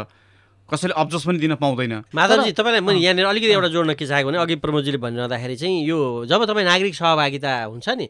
[0.68, 4.38] कसैले अब्जस पनि दिन पाउँदैन। माधवजी तपाईँलाई मैले यहाँनिर अलिकति एउटा जोड्न के चाहेको भने
[4.42, 8.06] अघि प्रमोदजीले भनिरहँदाखेरि चाहिँ यो जब तपाईँ नागरिक सहभागिता हुन्छ नि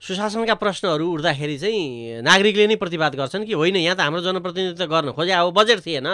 [0.00, 5.12] सुशासनका प्रश्नहरू उठ्दाखेरि चाहिँ नागरिकले नै प्रतिवाद गर्छन् कि होइन यहाँ त हाम्रो जनप्रतिनिधित्व गर्न
[5.12, 6.08] खोजे अब बजेट थिएन।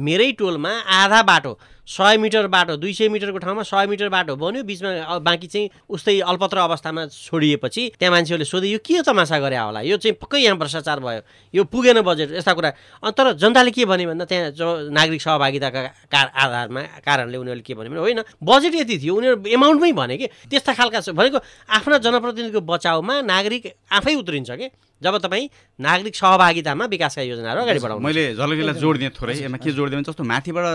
[0.00, 1.52] मेरै टोलमा आधा बाटो।
[1.88, 6.18] सय मिटर बाटो दुई सय मिटरको ठाउँमा सय मिटर बाटो बन्यो। बिचमा बाँकी चाहिँ उस्तै
[6.20, 9.80] अल्पत्र अवस्थामा छोडिएपछि त्यहाँ मान्छेहरूले सोधे यो के तमासा गरे होला?
[9.80, 11.22] यो चाहिँ पक्कै यहाँ भ्रष्टाचार भयो।
[11.54, 12.70] यो पुगेन बजेट यस्ता कुरा।
[13.08, 15.80] तर जनताले के भने भन्दा त्यहाँ जो नागरिक सहभागिताका
[16.12, 20.26] आधारमा कारणले उनीहरूले के भन्यो भने होइन बजेट यति थियो उनीहरू एमाउन्टमै भने कि?
[20.44, 21.38] त्यस्ता खालका भनेको
[21.72, 23.64] आफ्ना जनप्रतिनिधिको बचाउमा नागरिक
[23.96, 24.68] आफै उत्रिन्छ कि?
[25.02, 29.70] जब तपाईँ नागरिक सहभागितामा विकासका योजनाहरू अगाडि बढाउनु मैले झलकीलाई जोड दिएँ थोरै। यसमा के
[29.70, 30.66] जोड दिएँ जस्तो माथिबाट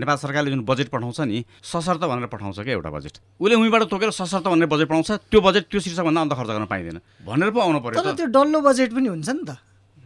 [0.00, 4.10] नेपाल सरकारले जुन बजेट पठाउँछ नि सशर्त भनेर पठाउँछ क्या एउटा बजेट। उसले उहीँबाट तोकेर
[4.16, 7.80] सशर्त भनेर बजेट पठाउँछ त्यो बजेट त्यो शीर्षकभन्दा अन्त खर्च गर्न पाइँदैन। भनेर पो आउनु
[7.84, 9.60] पर्यो त्यो डल्लो बजेट पनि हुन्छ नि त।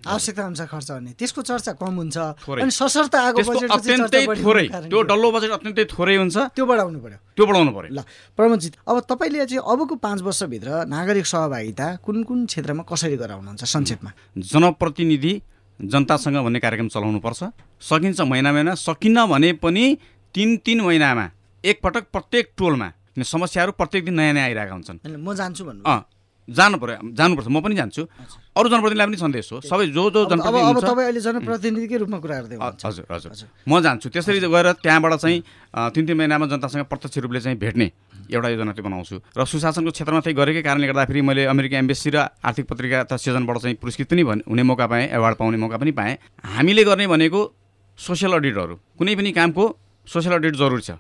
[0.07, 2.17] आवश्यकता अनुसार खर्च गर्ने। त्यसको चर्चा कम हुन्छ।
[2.49, 7.19] अनि सशर्त आएको बजेट अत्यन्तै थोरै। त्यो डल्लो बजेट अत्यन्तै थोरै हुन्छ। त्यो बढाउनु पर्यो।
[7.37, 8.01] त्यो बढाउनु पर्यो। ल
[8.37, 14.11] प्रमोदजित अब तपाईँले चाहिँ अबको पाँच वर्षभित्र नागरिक सहभागिता कुन कुन क्षेत्रमा कसरी गराउनुहुन्छ संक्षेपमा?
[14.37, 15.33] जनप्रतिनिधि
[15.81, 17.41] जनतासँग भन्ने कार्यक्रम चलाउनु पर्छ
[17.81, 19.85] सकिन्छ महिना महिना सकिन्न भने पनि
[20.35, 21.27] तिन तिन महिनामा
[21.65, 22.89] एकपटक प्रत्येक टोलमा।
[23.21, 25.85] समस्याहरू प्रत्येक दिन नयाँ नयाँ आइरहेका हुन्छन्। म जान्छु भन्नु।
[26.49, 28.03] जानु पर्यो जानुपर्छ। म पनि जान्छु।
[28.57, 33.31] अरू जनप्रतिनिधिलाई पनि सन्देश हो। सबै जो जो जनप्रतिनिधिकै रूपमा कुरा गर्दै हजुर हजुर।
[33.69, 35.39] म जान्छु। त्यसरी गएर त्यहाँबाट चाहिँ
[35.95, 37.87] तिन तिन महिनामा जनतासँग प्रत्यक्ष रूपले चाहिँ भेट्ने
[38.31, 42.17] एउटा योजना चाहिँ बनाउँछु। र सुशासनको क्षेत्रमा चाहिँ गरेकै कारणले गर्दाखेरि मैले अमेरिका एम्बेसी र
[42.43, 46.19] आर्थिक पत्रिका त सिजनबाट चाहिँ पुरस्कृत पनि हुने मौका पाएँ एवार्ड पाउने मौका पनि पाएँ।
[46.47, 47.41] हामीले गर्ने भनेको
[47.99, 49.65] सोसियल अडिटहरू कुनै पनि कामको
[50.07, 50.91] सोसियल अडिट जरुरी छ।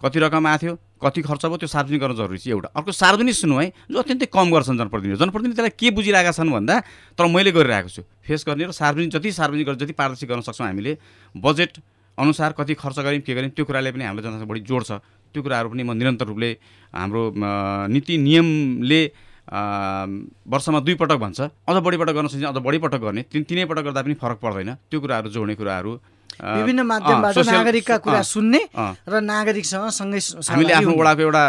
[0.00, 0.74] कति रकम आएको थियो?
[1.04, 4.26] कति खर्च भयो त्यो सार्वजनिक गर्न जरुरी छ एउटा। अर्को सार्वजनिक सुन्नु है जो अत्यन्तै
[4.32, 6.74] कम गर्छन् जनप्रतिनिधि जनप्रतिनिधि त्यसलाई के बुझिरहेका छन् भन्दा
[7.18, 10.92] तर मैले गरिरहेको छु फेस गर्ने र सार्वजनिक जति सार्वजनिक जति पारदर्शी गर्न सक्छौँ हामीले
[11.34, 11.72] बजेट
[12.18, 15.02] अनुसार कति खर्च गऱ्यौँ के गऱ्यौँ त्यो कुराले पनि हाम्रो जनतासँग बढी जोड छ।
[15.34, 16.50] त्यो कुराहरू पनि म निरन्तर रूपले
[16.94, 17.22] हाम्रो
[17.90, 19.02] नीति नियमले
[20.46, 23.64] वर्षमा दुई पटक भन्छ। अझ बढी पटक गर्न सकिन्छ अझ बढी पटक गर्ने तिन तिनै
[23.66, 25.92] पटक गर्दा पनि फरक पर्दैन। त्यो कुराहरू जोड्ने कुराहरू
[26.40, 28.60] विभिन्न माध्यमबाट नागरिकका कुरा सुन्ने
[29.08, 30.20] र नागरिकसँग सँगै
[30.50, 31.44] हामीले आफ्नो वडाको एउटा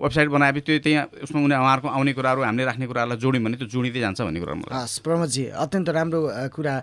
[0.00, 3.68] वेबसाइट बनाएपछि त्यो त्यहाँ उसमा उनी उहाँहरूको आउने कुराहरू हामीले राख्ने कुराहरूलाई जोड्यौँ भने त्यो
[3.68, 6.20] जोडिँदै जान्छ भन्ने कुरा हस् प्रमोदजी अत्यन्त राम्रो
[6.54, 6.74] कुरा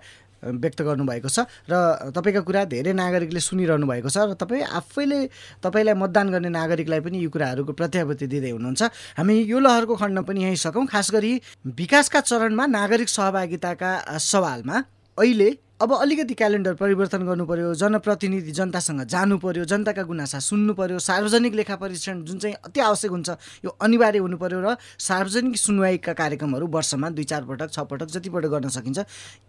[0.43, 5.19] व्यक्त गर्नुभएको छ र तपाईँको कुरा धेरै नागरिकले सुनिरहनु भएको छ र तपाईँ आफैले
[5.63, 8.81] तपाईँलाई मतदान गर्ने नागरिकलाई पनि यो कुराहरूको प्रत्याभूति दिँदै हुनुहुन्छ।
[9.23, 11.31] हामी यो लहरको खण्ड पनि यहीँ सकौँ खास गरी
[11.63, 14.77] विकासका चरणमा नागरिक सहभागिताका सवालमा
[15.17, 15.49] अहिले
[15.83, 21.53] अब अलिकति क्यालेन्डर परिवर्तन गर्नु पर्यो जनप्रतिनिधि जनतासँग जानु पर्यो जनताका गुनासा सुन्नु पर्यो सार्वजनिक
[21.53, 23.29] लेखा परीक्षण जुन चाहिँ अति आवश्यक हुन्छ
[23.65, 28.49] यो अनिवार्य हुनु पर्यो र सार्वजनिक सुनवाईका कार्यक्रमहरू वर्षमा दुई चार पटक छ पटक जतिपटक
[28.49, 28.99] गर्न सकिन्छ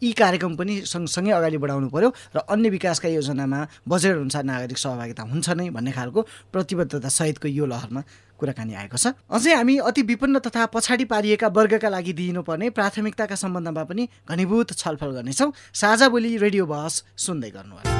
[0.02, 5.22] यी कार्यक्रम पनि सँगसँगै अगाडि बढाउनु पर्यो र अन्य विकासका योजनामा बजेट अनुसार नागरिक सहभागिता
[5.30, 8.02] हुन्छ नै भन्ने खालको प्रतिबद्धता सहितको यो लहरमा
[8.38, 13.84] कुराकानी आएको छ। अझै हामी अति विपन्न तथा पछाडि पारिएका वर्गका लागि दिइनुपर्ने प्राथमिकताका सम्बन्धमा
[13.84, 17.92] पनि घनीभूत छलफल गर्नेछौँ। साझा बोली रेडियो बहस सुन्दै गर्नुहोला।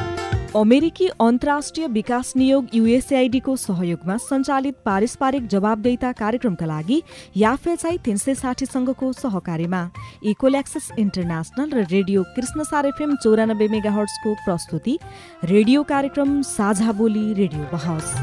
[0.54, 7.02] अमेरिकी अन्तर्राष्ट्रिय विकास नियोग युएसएआइडीको सहयोगमा सञ्चालित पारस्परिक जवाबदेता कार्यक्रमका लागि
[7.36, 9.82] याफेचाइ तिन सय साठी सङ्घको सहकारीमा
[10.22, 14.98] इकोल्याक्सिस इन्टरनेसनल र रेडियो कृष्णसार एफएम चौरानब्बे मेगाहर्ट्सको प्रस्तुति
[15.44, 18.14] रेडियो कार्यक्रम साझा बोली रेडियो बहस।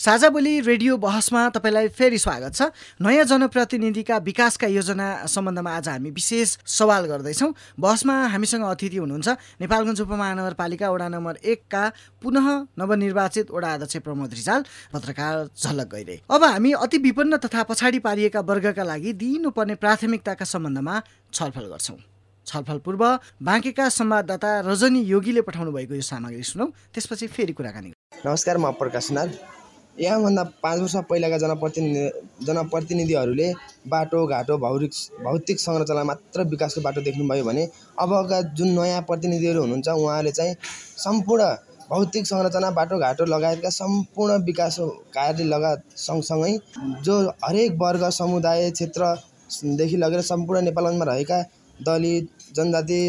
[0.00, 2.72] साझा बोली रेडियो बहसमा तपाईँलाई फेरि स्वागत छ।
[3.04, 9.28] नयाँ जनप्रतिनिधिका विकासका योजना सम्बन्धमा आज हामी विशेष सवाल गर्दैछौँ। बहसमा हामीसँग अतिथि हुनुहुन्छ
[9.60, 11.82] नेपालगञ्ज उपमहानगरपालिका वडा नम्बर एकका
[12.16, 12.48] पुनः
[12.80, 18.40] नवनिर्वाचित वडा अध्यक्ष प्रमोद रिजाल पत्रकार झलक गइरे अब हामी अति विपन्न तथा पछाडि पारिएका
[18.40, 21.00] वर्गका लागि दिइनुपर्ने प्राथमिकताका सम्बन्धमा
[21.34, 22.00] छलफल गर्छौँ।
[22.46, 23.04] छलफल पूर्व
[23.44, 27.92] बाँकेका संवाददाता रजनी योगीले पठाउनु भएको यो सामग्री सुनौ त्यसपछि फेरि कुराकानी
[28.24, 29.12] नमस्कार म प्रकाश
[30.00, 33.52] यहाँभन्दा पाँच वर्ष पहिलाका जनप्रतिनिधि जनप्रतिनिधिहरूले
[33.88, 34.92] बाटोघाटो भौतिक
[35.24, 37.64] भौतिक संरचना मात्र विकासको बाटो देख्नुभयो भने
[37.98, 40.54] अबका जुन नयाँ प्रतिनिधिहरू हुनुहुन्छ उहाँले चाहिँ
[40.98, 41.48] सम्पूर्ण
[41.90, 44.76] भौतिक संरचना बाटोघाटो लगायतका सम्पूर्ण विकास
[45.14, 46.56] कार्य लगायत सँगसँगै
[47.04, 51.42] जो हरेक वर्ग समुदाय क्षेत्रदेखि लगेर सम्पूर्ण नेपालमा रहेका
[51.78, 53.00] दलित जनजाति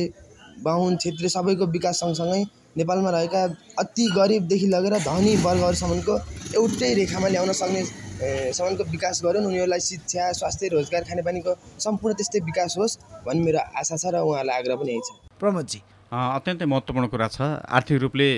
[0.64, 2.44] बाहुन छेत्री सबैको विकास सँगसँगै
[2.78, 3.42] नेपालमा रहेका
[3.80, 6.14] अति गरिबदेखि लगेर धनी वर्गहरूसम्मको
[6.56, 7.82] एउटै रेखामा ल्याउन सक्ने
[8.54, 13.96] सम्मको विकास गरून्। उनीहरूलाई शिक्षा स्वास्थ्य रोजगार खानेपानीको सम्पूर्ण त्यस्तै विकास होस् भन्ने मेरो आशा
[13.98, 15.80] छ र उहाँलाई आग्रह पनि यही छ। प्रमोदजी।
[16.12, 18.30] अत्यन्तै महत्त्वपूर्ण कुरा छ। आर्थिक रूपले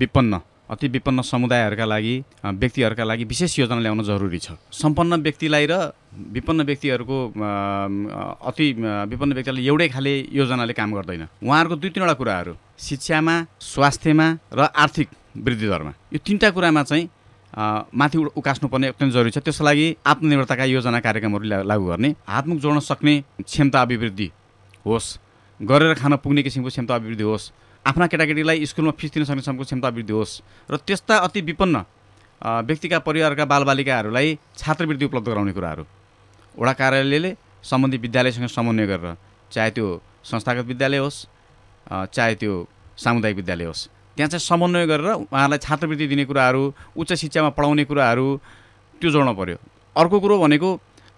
[0.00, 0.32] विपन्न
[0.64, 2.14] अति विपन्न समुदायहरूका लागि
[2.56, 5.74] व्यक्तिहरूका लागि विशेष योजना ल्याउन जरुरी छ। सम्पन्न व्यक्तिलाई र
[6.14, 7.18] विपन्न व्यक्तिहरूको
[8.46, 8.66] अति
[9.10, 15.08] विपन्न व्यक्तिलाई एउटै खाले योजनाले काम गर्दैन। उहाँहरूको दुई तिनवटा कुराहरू शिक्षामा स्वास्थ्यमा र आर्थिक
[15.36, 17.08] वृद्धि दरमा। यो तिनवटा कुरामा चाहिँ
[17.94, 23.14] माथि उकास्नुपर्ने अत्यन्त जरुरी छ। त्यसको लागि आत्मनिर्भरताका योजना कार्यक्रमहरू लागू गर्ने हातमुख जोड्न सक्ने
[23.42, 24.28] क्षमता अभिवृद्धि
[24.86, 25.08] होस्
[25.60, 27.50] गरेर खान पुग्ने किसिमको क्षमता अभिवृद्धि होस्
[27.86, 31.84] आफ्ना केटाकेटीलाई स्कुलमा फिस दिन सक्ने सम्मको क्षमता वृद्धि होस् र त्यस्ता अति विपन्न
[32.42, 35.84] व्यक्तिका परिवारका बालबालिकाहरूलाई छात्रवृत्ति उपलब्ध गराउने कुराहरू।
[36.58, 37.30] वडा कार्यालयले
[37.64, 39.16] सम्बन्धित विद्यालयसँग समन्वय गरेर
[39.52, 39.86] चाहे त्यो
[40.30, 41.18] संस्थागत विद्यालय होस्
[42.14, 42.52] चाहे त्यो
[43.04, 43.82] सामुदायिक विद्यालय होस्
[44.16, 46.62] त्यहाँ चाहिँ समन्वय गरेर उहाँहरूलाई छात्रवृत्ति दिने कुराहरू
[46.96, 48.26] उच्च शिक्षामा पढाउने कुराहरू
[49.00, 49.58] त्यो जोड्न पऱ्यो
[49.96, 50.70] अर्को कुरो भनेको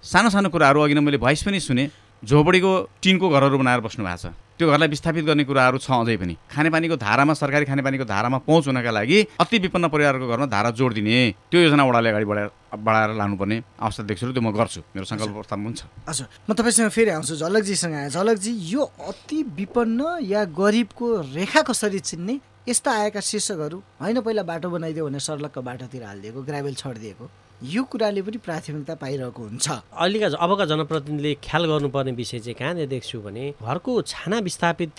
[0.05, 1.85] सानो सानो कुराहरू अघि नै मैले भोइस पनि सुने
[2.23, 2.73] झोपडीको
[3.03, 6.97] टिनको घरहरू बनाएर बस्नु भएको छ। त्यो घरलाई विस्थापित गर्ने कुराहरू छ अझै पनि। खानेपानीको
[6.97, 11.61] धारामा सरकारी खानेपानीको धारामा पहुँच हुनका लागि अति विपन्न परिवारको घरमा धारा जोड दिने त्यो
[11.61, 15.75] योजना वडाले अगाडि बढाएर बढाएर लानुपर्ने अवस्था देख्छु त्यो म गर्छु। मेरो सङ्कल्प प्रस्ताव पनि
[15.77, 22.01] छ हजुर। म तपाईँसँग फेरि आउँछु झलकजीसँग झलकजी यो अति विपन्न या गरिबको रेखा कसरी
[22.01, 22.41] चिन्ने?
[22.67, 27.25] यस्ता आएका शीर्षकहरू होइन पहिला बाटो बनाइदियो भने सर्लकको बाटोतिर हालिदिएको ग्राभेल छोडिदिएको।
[27.65, 33.21] यो कुराले पनि प्राथमिकता पाइरहेको हुन्छ। अहिलेका अबका जनप्रतिनिधिले ख्याल गर्नुपर्ने विषय चाहिँ कहाँनिर देख्छु
[33.25, 34.93] भने घरको छाना विस्थापित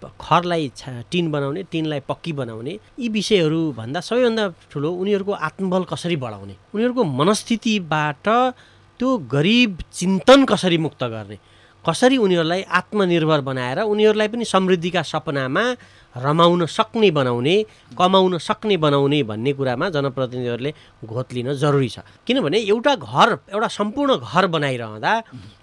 [0.00, 0.70] खरलाई
[1.10, 8.26] टिन बनाउने टिनलाई पक्की बनाउने यी विषयहरूभन्दा सबैभन्दा ठुलो उनीहरूको आत्मबल कसरी बढाउने उनीहरूको मनस्थितिबाट
[9.00, 11.38] त्यो गरिब चिन्तन कसरी मुक्त गर्ने
[11.84, 15.64] कसरी उनीहरूलाई आत्मनिर्भर बनाएर उनीहरूलाई पनि समृद्धिका सपनामा
[16.16, 17.54] रमाउन सक्ने बनाउने
[17.98, 20.72] कमाउन सक्ने बनाउने भन्ने कुरामा जनप्रतिनिधिहरूले
[21.04, 25.12] घोत लिन जरुरी छ। किनभने एउटा घर एउटा सम्पूर्ण घर बनाइरहँदा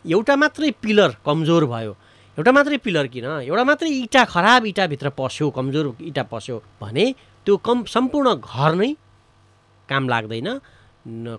[0.07, 1.93] एउटा मात्रै पिलर कमजोर भयो।
[2.37, 3.25] एउटा मात्रै पिलर किन?
[3.43, 7.05] एउटा मात्रै इँटा खराब इँटाभित्र पस्यो कमजोर इँटा पस्यो भने
[7.45, 8.89] त्यो कम सम्पूर्ण घर नै
[9.89, 10.49] काम लाग्दैन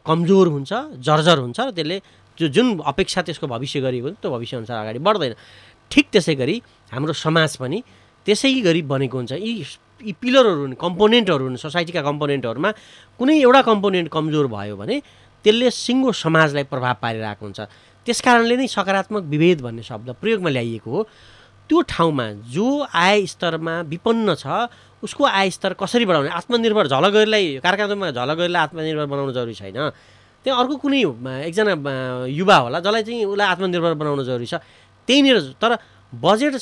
[0.04, 1.96] कमजोर हुन्छ जर्जर हुन्छ र त्यसले
[2.38, 5.34] जो जुन अपेक्षा त्यसको भविष्य गरिएको त्यो भविष्यअनुसार अगाडि बढ्दैन।
[5.90, 6.56] ठिक त्यसै गरी
[6.92, 7.78] हाम्रो समाज पनि
[8.28, 9.64] त्यसै गरी बनेको हुन्छ। यी
[10.04, 12.70] यी पिलरहरू कम्पोनेन्टहरू हुन् सोसाइटीका कम्पोनेन्टहरूमा
[13.18, 14.96] कुनै एउटा कम्पोनेन्ट कमजोर भयो भने
[15.44, 17.60] त्यसले सिङ्गो समाजलाई प्रभाव पारिरहेको हुन्छ।
[18.06, 21.00] त्यस कारणले नै सकारात्मक विभेद भन्ने शब्द प्रयोगमा ल्याइएको हो।
[21.68, 24.46] त्यो ठाउँमा जो आय स्तरमा विपन्न छ
[25.02, 26.30] उसको आय स्तर कसरी बढाउने?
[26.30, 29.78] आत्मनिर्भर झलगरीलाई कारखानामा झलगरीलाई आत्मनिर्भर बनाउनु जरुरी छैन।
[30.44, 31.02] त्यहाँ अर्को कुनै
[31.46, 31.74] एकजना
[32.30, 34.54] युवा होला जसलाई चाहिँ उसलाई आत्मनिर्भर बनाउनु जरुरी छ।
[35.08, 35.72] त्यहीँनिर तर
[36.12, 36.54] बजेट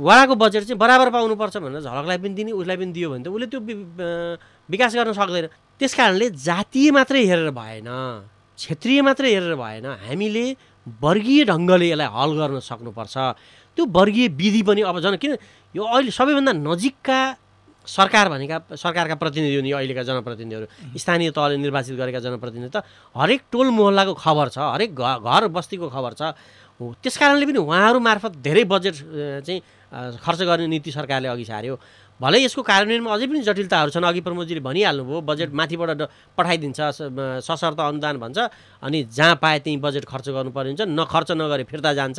[0.00, 3.46] वडाको बजेट चाहिँ बराबर पाउनुपर्छ भनेर झलकलाई पनि दिने उसलाई पनि दियो भने त उसले
[3.52, 3.60] त्यो
[4.68, 5.46] विकास गर्न सक्दैन।
[5.80, 7.88] त्यस कारणले जातीय मात्रै हेरेर भएन
[8.56, 10.44] क्षेत्रीय मात्रै हेरेर भएन हामीले
[11.04, 13.16] वर्गीय ढङ्गले यसलाई हल गर्न सक्नुपर्छ।
[13.76, 15.36] त्यो वर्गीय विधि पनि अब झन् किन
[15.76, 17.20] यो अहिले सबैभन्दा नजिकका
[17.88, 20.66] सरकार भनेका सरकारका प्रतिनिधि हुने अहिलेका जनप्रतिनिधिहरू
[20.96, 22.84] स्थानीय तहले निर्वाचित गरेका जनप्रतिनिधि त
[23.16, 26.22] हरेक टोल मोहल्लाको खबर छ हरेक घर बस्तीको खबर छ।
[26.80, 28.94] त्यस कारणले पनि उहाँहरू मार्फत धेरै बजेट
[29.44, 29.60] चाहिँ
[30.24, 31.74] खर्च गर्ने नीति सरकारले अघि सार्यो।
[32.20, 36.00] भलै यसको कार्यान्वयनमा अझै पनि जटिलताहरू छन्। अघि प्रमोदजीले भनिहाल्नुभयो बजेट माथिबाट
[36.36, 36.80] पठाइदिन्छ
[37.44, 38.38] सशर्त अनुदान भन्छ
[38.84, 42.18] अनि जहाँ पाए त्यहीँ बजेट खर्च गर्नुपर्ने हुन्छ। न खर्च नगरे फिर्ता जान्छ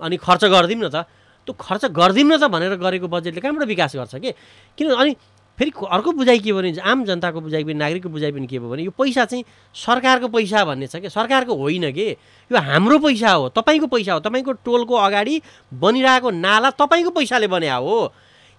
[0.00, 1.06] अनि खर्च गरिदिउँ न त।
[1.46, 4.30] त्यो खर्च गरिदिउँ न त भनेर गरेको बजेटले कहाँबाट विकास गर्छ कि?
[4.78, 5.12] किन अनि
[5.58, 8.82] फेरि अर्को बुझाइ के भने आम जनताको बुझाइ पनि नागरिकको बुझाइ पनि के भयो भने
[8.82, 9.44] यो पैसा चाहिँ
[9.76, 12.08] सरकारको पैसा भन्ने छ कि सरकारको होइन कि?
[12.50, 15.40] यो हाम्रो पैसा हो तपाईँको पैसा हो तपाईँको टोलको अगाडि
[15.76, 18.12] बनिरहेको नाला तपाईँको पैसाले बन्या हो।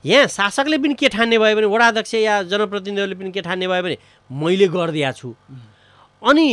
[0.06, 3.97] यहाँ शासकले पनि के ठान्ने भयो भने वडाध्यक्ष या जनप्रतिनिधिहरूले पनि के ठान्ने भयो भने
[4.29, 5.34] मैले गरिदिएको छु।
[6.21, 6.47] अनि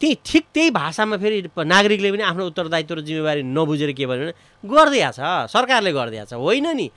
[0.00, 4.34] त्यही ठिक त्यही भाषामा फेरि नागरिकले पनि आफ्नो उत्तरदायित्व र जिम्मेवारी नबुझेर के भन्यो भने
[4.64, 6.90] गरिदिएको छ सरकारले गरिदिएको छ। होइन नि।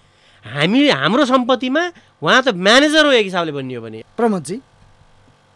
[0.45, 1.83] हामी हाम्रो सम्पत्तिमा
[2.21, 4.57] उहाँ त म्यानेजर हो एक हिसाबले भनियो भने। प्रमोदजी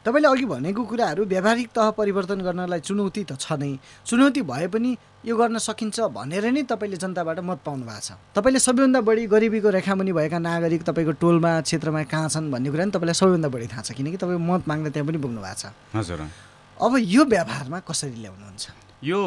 [0.06, 4.92] तपाईँले अघि भनेको कुराहरू व्यावहारिक तह परिवर्तन गर्नलाई चुनौती त छ नै। चुनौती भए पनि
[5.26, 9.70] यो गर्न सकिन्छ भनेर नै तपाईँले जनताबाट मत पाउनु भएको छ। तपाईँले सबैभन्दा बढी गरिबीको
[9.74, 13.82] रेखामुनि भएका नागरिक तपाईँको टोलमा क्षेत्रमा कहाँ छन् भन्ने कुरा नि तपाईँलाई सबैभन्दा बढी थाहा
[13.82, 16.22] छ किनकि तपाईँ मत माग्दा त्यहाँ पनि पुग्नु भएको छ। हजुर।
[16.78, 18.64] अब यो व्यवहारमा कसरी ल्याउनुहुन्छ?
[19.02, 19.20] यो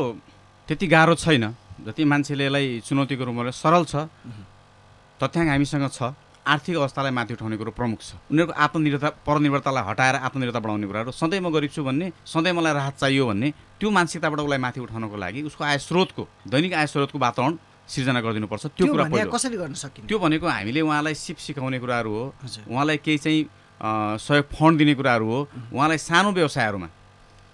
[0.68, 1.44] त्यति गाह्रो छैन।
[1.78, 4.06] जति मान्छेले यसलाई चुनौतीको रूपमा सरल छ।
[5.20, 6.14] तथ्याङ्क हामीसँग छ।
[6.48, 11.40] आर्थिक अवस्थालाई माथि उठाउने कुरो प्रमुख छ। उनीहरूको आत्मनिर्भरता परनिर्भरतालाई हटाएर आत्मनिर्भरता बढाउने कुराहरू। सधैँ
[11.44, 15.40] म गरिब छु भन्ने सधैँ मलाई राहत चाहियो भन्ने त्यो मानसिकताबाट उसलाई माथि उठाउनको लागि
[15.44, 17.52] उसको आय स्रोतको दैनिक आय स्रोतको वातावरण
[17.84, 22.24] सिर्जना गरिदिनुपर्छ। त्यो कुरा कसरी गर्न सकिन्छ त्यो भनेको हामीले उहाँलाई सिप सिकाउने कुराहरू हो।
[22.64, 23.40] उहाँलाई केही चाहिँ
[24.18, 26.88] सहयोग फन्ड दिने कुराहरू हो। उहाँलाई सानो व्यवसायहरूमा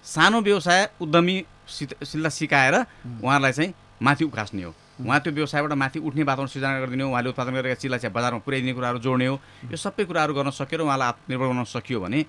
[0.05, 1.99] सानो व्यवसाय उद्यमीसित
[2.31, 2.75] सिकाएर
[3.19, 7.29] उहाँहरूलाई चाहिँ माथि उकास्ने हो। उहाँ त्यो व्यवसायबाट माथि उठ्ने वातावरण सृजना गरिदिने हो उहाँले
[7.29, 9.35] उत्पादन गरेका चिल्ला चिया बजारमा पुर्याइदिने कुराहरू जोड्ने हो।
[9.71, 12.19] यो सबै कुराहरू गर्न सकेर उहाँलाई आत्मनिर्भर बनाउन सकियो भने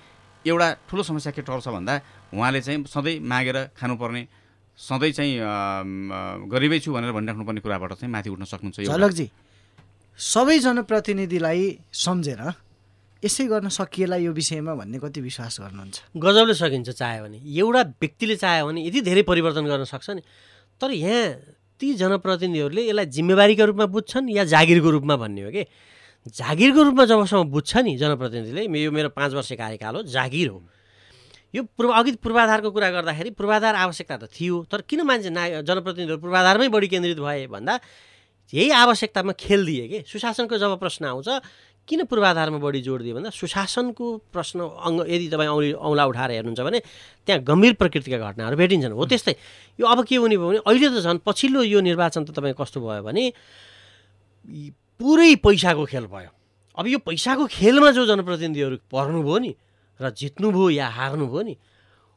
[0.45, 1.95] एउटा ठुलो समस्या के टर्छ भन्दा
[2.35, 4.23] उहाँले चाहिँ सधैँ मागेर खानुपर्ने
[4.79, 5.33] सधैँ चाहिँ
[6.51, 9.27] गरिबै छु भनेर भनिराख्नुपर्ने कुराबाट चाहिँ माथि उठ्न सक्नुहुन्छ झलकजी
[10.19, 11.63] सबै जनप्रतिनिधिलाई
[11.95, 12.43] सम्झेर
[13.23, 15.97] यसै गर्न सकिएला यो विषयमा भन्ने कति विश्वास गर्नुहुन्छ?
[16.19, 20.23] गजबले सकिन्छ चाह्यो भने एउटा व्यक्तिले चाह्यो भने यति धेरै परिवर्तन गर्न सक्छ नि।
[20.81, 25.65] तर यहाँ ती जनप्रतिनिधिहरूले यसलाई जिम्मेवारीको रूपमा बुझ्छन् या जागिरको रूपमा भन्ने हो कि?
[26.27, 30.63] जागिरको रूपमा जबसम्म बुझ्छ नि जनप्रतिनिधिले यो मेरो पाँच वर्ष कार्यकाल हो जागिर हो।
[31.55, 36.21] यो पूर्व अघि पूर्वाधारको कुरा गर्दाखेरि पूर्वाधार आवश्यकता त थियो तर किन मान्छे ना जनप्रतिनिधिहरू
[36.21, 37.75] पूर्वाधारमै बढी केन्द्रित भए भन्दा
[38.53, 39.99] यही आवश्यकतामा खेल दिए कि?
[40.07, 41.29] सुशासनको जब प्रश्न आउँछ
[41.87, 46.61] किन पूर्वाधारमा बढी जोड दियो भन्दा सुशासनको प्रश्न अङ्ग यदि तपाईँ औली औँला उठाएर हेर्नुहुन्छ
[46.67, 46.79] भने
[47.27, 49.35] त्यहाँ गम्भीर प्रकृतिका घटनाहरू भेटिन्छन्। हो त्यस्तै।
[49.79, 52.79] यो अब के हुने भयो भने अहिले त झन् पछिल्लो यो निर्वाचन त तपाईँ कस्तो
[52.83, 53.23] भयो भने
[54.99, 56.31] पुरै पैसाको खेल भयो।
[56.75, 59.53] अब यो पैसाको खेलमा जो जनप्रतिनिधिहरू पर्नुभयो नि
[60.01, 61.55] र जित्नुभयो या हार्नुभयो नि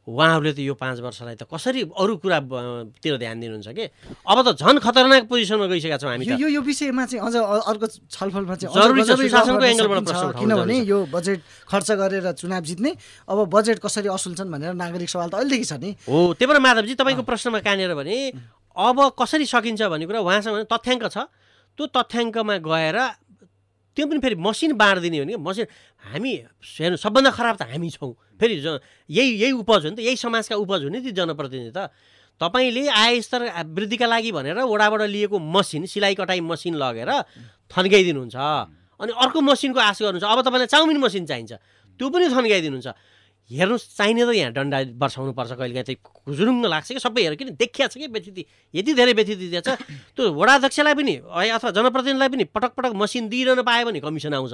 [0.07, 3.85] उहाँहरूले त यो पाँच वर्षलाई त कसरी अरू कुरातिर ध्यान दिनुहुन्छ कि?
[4.25, 8.55] अब त झन् खतरनाक पोजिसनमा गइसकेका छौँ हामी यो यो विषयमा चाहिँ अझ अर्को छलफलमा
[8.55, 12.91] चाहिँ जरुरी छ सुशासनको एङ्गलबाट प्रश्न किनभने यो बजेट खर्च गरेर चुनाव जित्ने
[13.29, 16.93] अब बजेट कसरी असुल्छन् भनेर नागरिक सवाल त अहिलेदेखि छ नि। हो त्यही भएर माधवजी
[16.97, 18.17] तपाईँको प्रश्नमा कहाँनिर भने
[18.73, 21.17] अब कसरी सकिन्छ भन्ने कुरा उहाँसँग तथ्याङ्क छ।
[21.77, 22.97] त्यो तथ्याङ्कमा गएर
[23.99, 25.65] त्यो पनि फेरि मसिन बाँडिदिने हो भने मसिन
[26.07, 26.31] हामी
[26.79, 28.55] हेर्नु सबभन्दा खराब त हामी छौँ। फेरि
[29.11, 31.91] यही यही उपज हो नि त यही समाजका उपज हो नि ती जनप्रतिनिधि त।
[32.39, 37.11] तपाईँले आय स्तर वृद्धिका लागि भनेर वडाबाट लिएको मसिन सिलाइ कटाइ मसिन लगेर
[37.67, 38.35] थन्काइदिनुहुन्छ।
[39.03, 41.51] अनि अर्को मसिनको आश गर्नुहुन्छ। अब तपाईँलाई चाउमिन मसिन चाहिन्छ।
[41.99, 42.87] त्यो पनि थन्काइदिनुहुन्छ।
[43.49, 47.35] हेर्नुहोस् चाहिने त यहाँ डन्डा बर्साउनु पर्छ कहिले काहीँ चाहिँ जुरुङ्ग लाग्छ कि सबै हेर
[47.35, 48.45] किन देखिया छ कि व्यतिथि?
[48.77, 49.67] यति धेरै व्यतिथि दिएछ।
[50.13, 54.53] त्यो वडाध्यक्षलाई पनि अथवा जनप्रतिनिधिलाई पनि पटक पटक मसिन दिइरहनु पायो भने कमिसन आउँछ।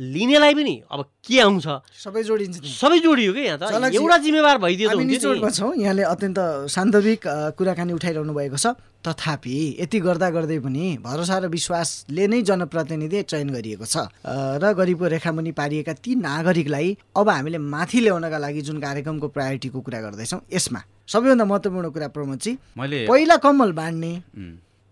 [0.00, 1.66] लिनेलाई पनि अब के आउँछ?
[1.92, 6.38] सबै जोडिन्छ। सबै जोडियो कि यहाँ त। एउटा जिम्मेवार भइदियो छौँ। यहाँले अत्यन्त
[6.72, 7.20] सान्दर्भिक
[7.56, 8.66] कुराकानी उठाइरहनु भएको छ।
[9.00, 15.06] तथापि यति गर्दा गर्दै पनि भरोसा र विश्वासले नै जनप्रतिनिधि चयन गरिएको छ। र गरिबको
[15.20, 20.80] रेखामुनि पारिएका ती नागरिकलाई अब हामीले माथि ल्याउनका लागि जुन कार्यक्रमको प्रायोरिटीको कुरा गर्दैछौँ यसमा
[21.08, 24.12] सबैभन्दा महत्त्वपूर्ण कुरा प्रमोदजी मैले पहिला कमल बाँड्ने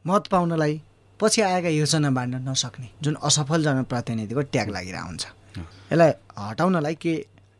[0.04, 0.74] मत पाउनलाई
[1.20, 5.24] पछि आएका योजना बाँड्न नसक्ने जुन असफल जनप्रतिनिधिको ट्याग लागिरहेको हुन्छ
[5.90, 7.14] यसलाई हटाउनलाई के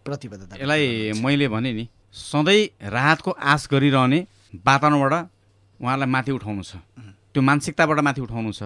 [0.07, 0.57] प्रतिबद्धता?
[0.57, 4.19] यसलाई मैले भने नि सधैँ राहतको आश गरिरहने
[4.67, 5.15] वातावरणबाट
[5.81, 6.77] उहाँलाई माथि उठाउनु छ।
[7.35, 8.63] त्यो मानसिकताबाट माथि उठाउनु छ।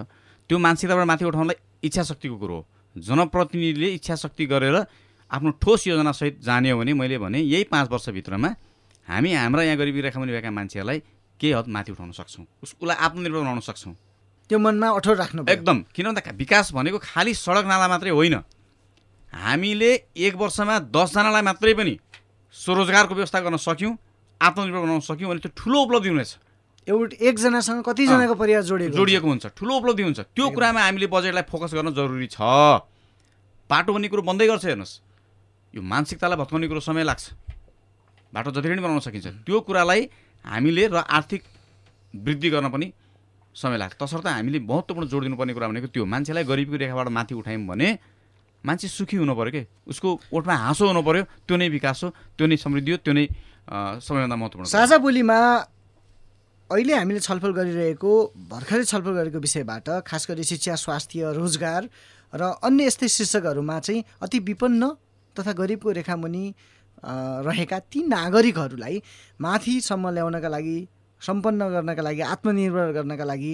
[0.49, 2.65] त्यो मानसिकताबाट माथि उठाउनलाई इच्छा शक्तिको कुरो हो।
[2.95, 4.77] जनप्रतिनिधिले इच्छा शक्ति गरेर
[5.31, 8.49] आफ्नो ठोस योजनासहित जाने हो भने मैले भने यही पाँच वर्षभित्रमा
[9.07, 10.99] हामी हाम्रा यहाँ गरिबी रेखामुनि भएका मान्छेहरूलाई
[11.39, 13.93] केही हद माथि उठाउन सक्छौँ। उस उसलाई आत्मनिर्भर बनाउन सक्छौँ।
[14.49, 18.35] त्यो मनमा अठोट राख्नु। एकदम। किन भन्दा विकास भनेको खालि सडक नाला मात्रै होइन।
[19.33, 21.93] हामीले एक वर्षमा दसजनालाई मात्रै पनि
[22.55, 23.93] स्वरोजगारको व्यवस्था गर्न सक्यौँ
[24.41, 26.31] आत्मनिर्भर बनाउन सक्यौँ भने त्यो ठुलो उपलब्धि हुनेछ।
[26.87, 28.93] एउटा एकजनासँग कतिजनाको परिवार जोडिएको?
[28.93, 32.37] जोडिएको हुन्छ। ठुलो उपलब्धि हुन्छ। त्यो कुरामा हामीले बजेटलाई फोकस गर्न जरुरी छ।
[33.71, 34.93] बाटो भन्ने कुरो बन्दै गर्छ हेर्नुहोस्।
[35.73, 37.23] यो मानसिकतालाई भत्काउने कुरो समय लाग्छ।
[38.35, 40.01] बाटो जति पनि बनाउन सकिन्छ। त्यो कुरालाई
[40.45, 41.41] हामीले र आर्थिक
[42.13, 42.87] वृद्धि गर्न पनि
[43.55, 47.65] समय लाग्छ। तसर्थ हामीले महत्त्वपूर्ण जोड दिनुपर्ने कुरा भनेको त्यो। मान्छेलाई गरिबीको रेखाबाट माथि उठायौँ
[47.69, 47.87] भने
[48.63, 49.61] मान्छे सुखी हुनु पऱ्यो के?
[49.87, 53.25] उसको ओठमा हाँसो हुनु पऱ्यो त्यो नै विकास हो त्यो नै समृद्धि हो त्यो नै
[53.99, 55.37] सबैभन्दा महत्त्वपूर्ण। साझा बोलीमा
[56.71, 58.11] अहिले हामीले छलफल गरिरहेको
[58.49, 61.81] भर्खरै छलफल गरेको विषयबाट खास गरी शिक्षा स्वास्थ्य रोजगार
[62.33, 64.81] र अन्य यस्तै शीर्षकहरूमा चाहिँ अति विपन्न
[65.35, 66.45] तथा गरिबको रेखामुनि
[67.03, 68.95] रहेका ती नागरिकहरूलाई
[69.37, 70.77] माथिसम्म ल्याउनका लागि
[71.23, 73.51] सम्पन्न गर्नका लागि आत्मनिर्भर गर्नका लागि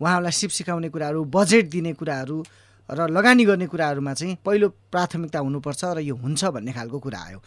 [0.00, 2.38] उहाँहरूलाई सिप सिकाउने कुराहरू बजेट दिने कुराहरू
[2.88, 7.38] र लगानी गर्ने कुराहरूमा चाहिँ पहिलो प्राथमिकता हुनुपर्छ र यो हुन्छ भन्ने खालको कुरा आयो।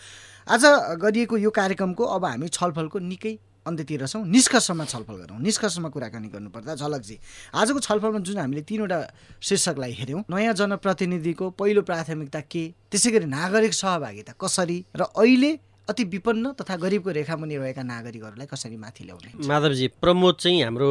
[0.48, 0.64] आज
[1.04, 3.34] गरिएको यो कार्यक्रमको अब हामी छलफलको निकै
[3.66, 7.18] अन्त्यतिर छौँ। निष्कर्षमा छलफल गरौँ। निष्कर्षमा कुराकानी गर्नुपर्दा झलकजी
[7.56, 9.00] आजको छलफलमा जुन हामीले तिनवटा
[9.42, 12.64] शीर्षकलाई हेऱ्यौँ नयाँ जनप्रतिनिधिको पहिलो प्राथमिकता के?
[12.92, 14.78] त्यसै गरी नागरिक सहभागिता कसरी?
[14.96, 15.52] र अहिले
[15.90, 20.90] अति विपन्न तथा गरिबको रेखामुनि रहेका नागरिकहरूलाई कसरी माथि ल्याउने माधवजी प्रमोद चाहिँ हाम्रो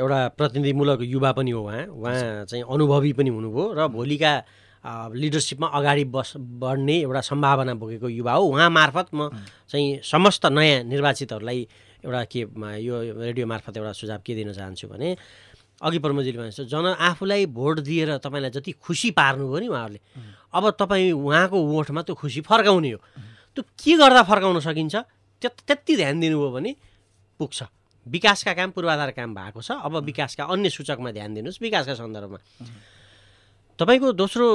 [0.00, 4.32] एउटा प्रतिनिधिमूलक युवा पनि हो उहाँ। उहाँ चाहिँ अनुभवी पनि हुनुभयो र भोलिका
[5.12, 9.28] लिडरसिपमा अगाडि बस बढ्ने एउटा सम्भावना बोकेको युवा हो। उहाँ मार्फत म
[9.68, 11.60] चाहिँ समस्त नयाँ निर्वाचितहरूलाई
[12.00, 12.40] एउटा के
[12.80, 15.16] यो रेडियो मार्फत एउटा सुझाव के दिन चाहन्छु भने
[15.84, 20.00] अघि प्रमोदजीले भनेको जन आफूलाई भोट दिएर तपाईँलाई जति खुसी पार्नुभयो नि उहाँहरूले
[20.56, 23.00] अब तपाईँ उहाँको वोटमा त्यो खुसी फर्काउने हो।
[23.56, 24.94] त्यो के गर्दा फर्काउन सकिन्छ?
[25.42, 26.70] त्यत त्यति ध्यान दिनुभयो भने
[27.40, 27.58] पुग्छ।
[28.06, 32.38] विकासका काम पूर्वाधार काम भएको छ। अब विकासका अन्य सूचकमा ध्यान दिनुहोस् विकासका सन्दर्भमा।
[33.78, 34.46] तपाईँको दोस्रो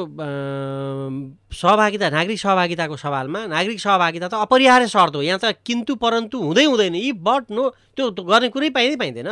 [1.50, 6.66] सहभागिता नागरिक सहभागिताको सवालमा नागरिक सहभागिता त अपरिहार्य शर्त हो। यहाँ त किन्तु परन्तु हुँदै
[6.66, 7.64] हुँदैन यी बट नो
[7.98, 9.30] त्यो गर्ने कुरै पाइँदै पाइँदैन।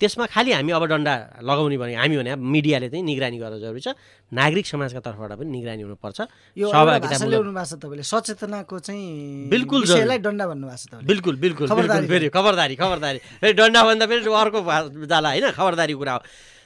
[0.00, 3.88] त्यसमा खालि हामी अब डन्डा लगाउने भने हामी भने मिडियाले चाहिँ निगरानी गर्न जरुरी छ।
[4.32, 6.18] नागरिक समाजका तर्फबाट पनि निगरानी हुनुपर्छ।
[6.58, 9.80] यो तपाईँले सचेतनाको चाहिँ बिल्कुल
[10.18, 14.60] डन्डा भन्नुभएको छ बिल्कुल बिल्कुल खबरदारी। फेरि खबरदारी खबरदारी। फेरि डन्डा भन्दा फेरि अर्को
[15.06, 15.50] जाला होइन?
[15.54, 16.22] खबरदारी कुरा हो।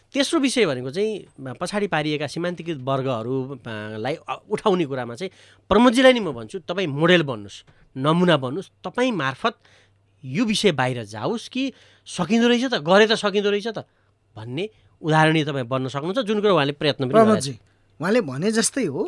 [0.08, 5.30] तेस्रो विषय भनेको चाहिँ पछाडि पारिएका सीमान्तकृत वर्गहरूलाई उठाउने कुरामा चाहिँ
[5.68, 9.54] प्रमोदजीलाई नि म भन्छु तपाईँ मोडेल बन्नुहोस् नमुना बन्नुहोस् तपाईँ मार्फत
[10.24, 11.72] यो विषय बाहिर जाओस् कि
[12.06, 13.84] सकिँदो रहेछ त गरे त सकिँदो रहेछ त
[14.36, 14.68] भन्ने
[15.02, 17.58] उदाहरणीय तपाईँ बन्न सक्नुहुन्छ जुन कुरो उहाँले प्रयत्न पनि
[18.00, 19.02] उहाँले भने जस्तै हो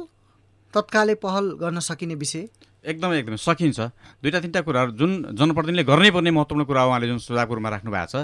[0.74, 2.46] तत्कालै पहल गर्न सकिने विषय?
[2.86, 3.78] एकदमै एकदमै सकिन्छ।
[4.22, 8.06] दुईवटा तिनवटा कुराहरू जुन जनप्रतिनिधिले गर्नै पर्ने महत्त्वपूर्ण कुरा उहाँले जुन सुझावको रूपमा राख्नु भएको
[8.06, 8.14] छ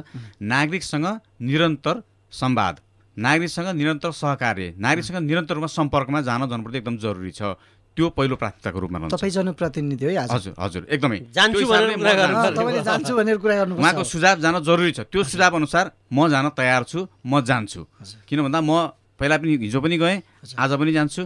[0.40, 1.06] नागरिकसँग
[1.42, 1.96] निरन्तर
[2.32, 2.74] संवाद
[3.16, 7.58] नागरिकसँग निरन्तर सहकार्य नागरिकसँग निरन्तर रूपमा सम्पर्कमा जान जनप्रति एकदम जरुरी छ।
[7.96, 12.20] त्यो पहिलो प्राथमिकताको रूपमा रहन्छ। तपाईँ जनप्रतिनिधि हो हजुर हजुर एकदमै। जान्छु भनेर कुरा जान्छु।
[12.20, 15.86] गर्नु अँ, तपाईँले जान्छु भनेर कुरा गर्नु उहाँको सुझाव जान जरुरी छ। त्यो सुझाव अनुसार
[16.12, 17.80] म जान तयार छु म जान्छु।
[18.28, 20.16] किन भन्दा म पहिला पनि हिजो पनि गएँ
[20.60, 21.22] आज पनि जान्छु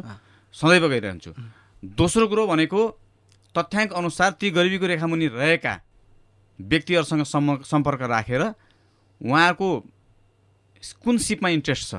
[0.54, 1.30] सदैव गइरहन्छु।
[1.82, 2.80] दोस्रो कुरो भनेको
[3.54, 5.74] तथ्याङ्क अनुसार ती गरिबीको रेखामुनि रहेका
[6.58, 7.22] व्यक्तिहरूसँग
[7.66, 8.42] सम्पर्क राखेर
[9.20, 9.68] उहाँको
[11.02, 11.94] कुन सिपमा इन्ट्रेस्ट छ?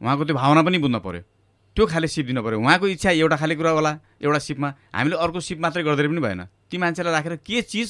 [0.00, 1.22] उहाँको त्यो भावना पनि बुझ्न पऱ्यो
[1.76, 5.40] त्यो खाले सिप दिनु पऱ्यो उहाँको इच्छा एउटा खाले कुरा होला एउटा सिपमा। हामीले अर्को
[5.40, 7.88] सिप मात्रै गर्दै पनि भएन। ती मान्छेलाई राखेर के चिज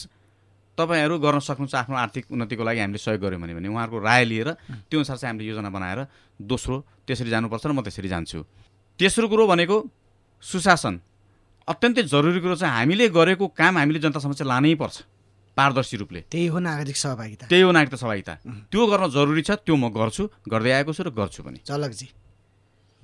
[0.79, 4.49] तपाईँहरू गर्न सक्नुहुन्छ आफ्नो आर्थिक उन्नतिको लागि हामीले सहयोग गऱ्यौँ भने उहाँहरूको राय लिएर
[4.89, 6.01] त्यो अनुसार चाहिँ हामीले योजना बनाएर
[6.41, 8.39] दोस्रो त्यसरी जानुपर्छ र म त्यसरी जान्छु।
[9.01, 9.77] तेस्रो कुरो भनेको
[10.45, 10.95] सुशासन।
[11.69, 14.97] अत्यन्तै जरुरी कुरो चाहिँ हामीले गरेको काम हामीले जनता समक्ष लानै पर्छ
[15.57, 18.33] पारदर्शी रूपले। त्यही हो नागरिक सहभागिता। त्यही हो नागरिकता सहभागिता।
[18.73, 22.07] त्यो गर्न जरुरी छ त्यो म गर्छु गर्दै आएको छु र गर्छु पनि। झलकजी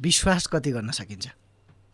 [0.00, 1.28] विश्वास कति गर्न सकिन्छ?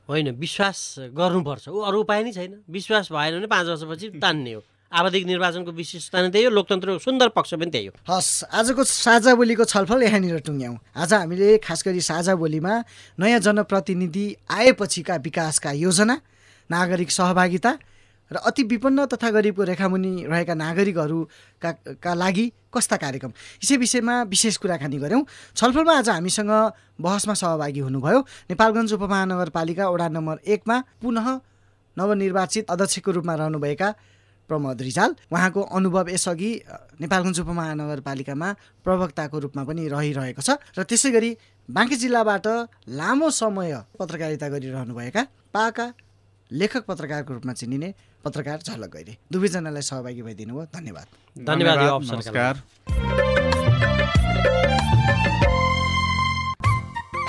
[0.08, 0.78] होइन विश्वास
[1.14, 5.70] गर्नुपर्छ। ऊ अरू उपाय नै छैन। विश्वास भएन भने पाँच वर्षपछि तान्ने हो। आवधिक निर्वाचनको
[5.72, 10.02] विशेषता नै त्यही हो। लोकतन्त्रको सुन्दर पक्ष पनि त्यही हो। हस् आजको साझा बोलीको छलफल
[10.02, 12.74] यहाँनिर टुङ्ग्यौँ आज हामीले खास गरी साझा बोलीमा
[13.20, 16.20] नयाँ जनप्रतिनिधि आएपछिका विकासका योजना
[16.70, 17.72] नागरिक सहभागिता
[18.32, 21.70] र अति विपन्न तथा गरिबको रेखामुनि रहेका नागरिकहरूका
[22.00, 23.32] का लागि कस्ता कार्यक्रम?
[23.60, 25.24] यसै विषयमा विशेष कुराकानी गऱ्यौँ।
[25.56, 26.52] छलफलमा आज हामीसँग
[27.00, 28.20] बहसमा सहभागी हुनुभयो।
[28.50, 31.26] नेपालगञ्ज उपमहानगरपालिका वडा नम्बर एकमा पुनः
[31.96, 33.88] नवनिर्वाचित अध्यक्षको रूपमा रहनुभएका
[34.50, 36.50] प्रमोद रिजाल। उहाँको अनुभव यसअघि
[37.00, 38.48] नेपालगञ्ज उपमहानगरपालिकामा
[38.84, 41.30] प्रवक्ताको रूपमा पनि रहिरहेको छ र त्यसै गरी
[41.68, 42.46] बाँकी जिल्लाबाट
[42.88, 45.22] लामो समय पत्रकारिता गरिरहनुभएका
[45.54, 45.86] पाका
[46.52, 47.88] लेखक पत्रकारको रूपमा चिनिने
[48.24, 52.54] पत्रकार झलक गैरे। दुवैजनालाई सहभागी भइदिनु भयो। धन्यवाद। धन्यवाद यो धन्यवाद, अवसरका नमस्कार।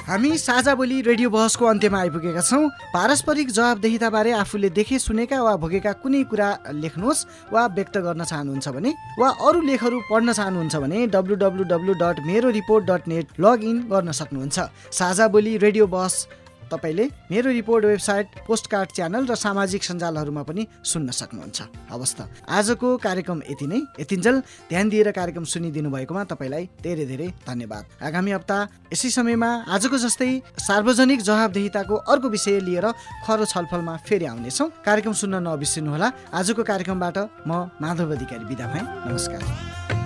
[0.04, 5.92] हामी साझा बोली रेडियो बहसको अन्त्यमा आइपुगेका छौँ। पारस्परिक जवाबदेहिताबारे आफूले देखे सुनेका वा भोगेका
[6.04, 6.50] कुनै कुरा
[6.84, 11.94] लेख्नुहोस् वा व्यक्त गर्न चाहनुहुन्छ भने वा अरू लेखहरू पढ्न चाहनुहुन्छ भने W W W
[11.96, 14.60] dot Mero report dot net login गर्न सक्नुहुन्छ।
[14.92, 16.28] साझा बोली रेडियो बहस
[16.74, 21.60] तपाईँले मेरो रिपोर्ट वेबसाइट पोस्टकार्ड च्यानल र सामाजिक सञ्जालहरूमा पनि सुन्न सक्नुहुन्छ।
[21.94, 22.20] हवस् त।
[22.50, 24.38] आजको कार्यक्रम यति नै। यतिन्जेल
[24.70, 28.58] ध्यान दिएर कार्यक्रम सुनिदिनु भएकोमा तपाईँलाई धेरै धेरै धन्यवाद। आगामी हप्ता
[28.94, 32.88] यसै समयमा आजको जस्तै सार्वजनिक जवाबदेहिताको अर्को विषय लिएर
[33.26, 37.18] खरो छलफलमा फेरि आउनेछौँ। कार्यक्रम सुन्न नबिर्सिनुहोला। आजको कार्यक्रमबाट
[37.48, 37.52] म
[37.82, 40.03] माधव अधिकारी बिदा भएँ। नमस्कार।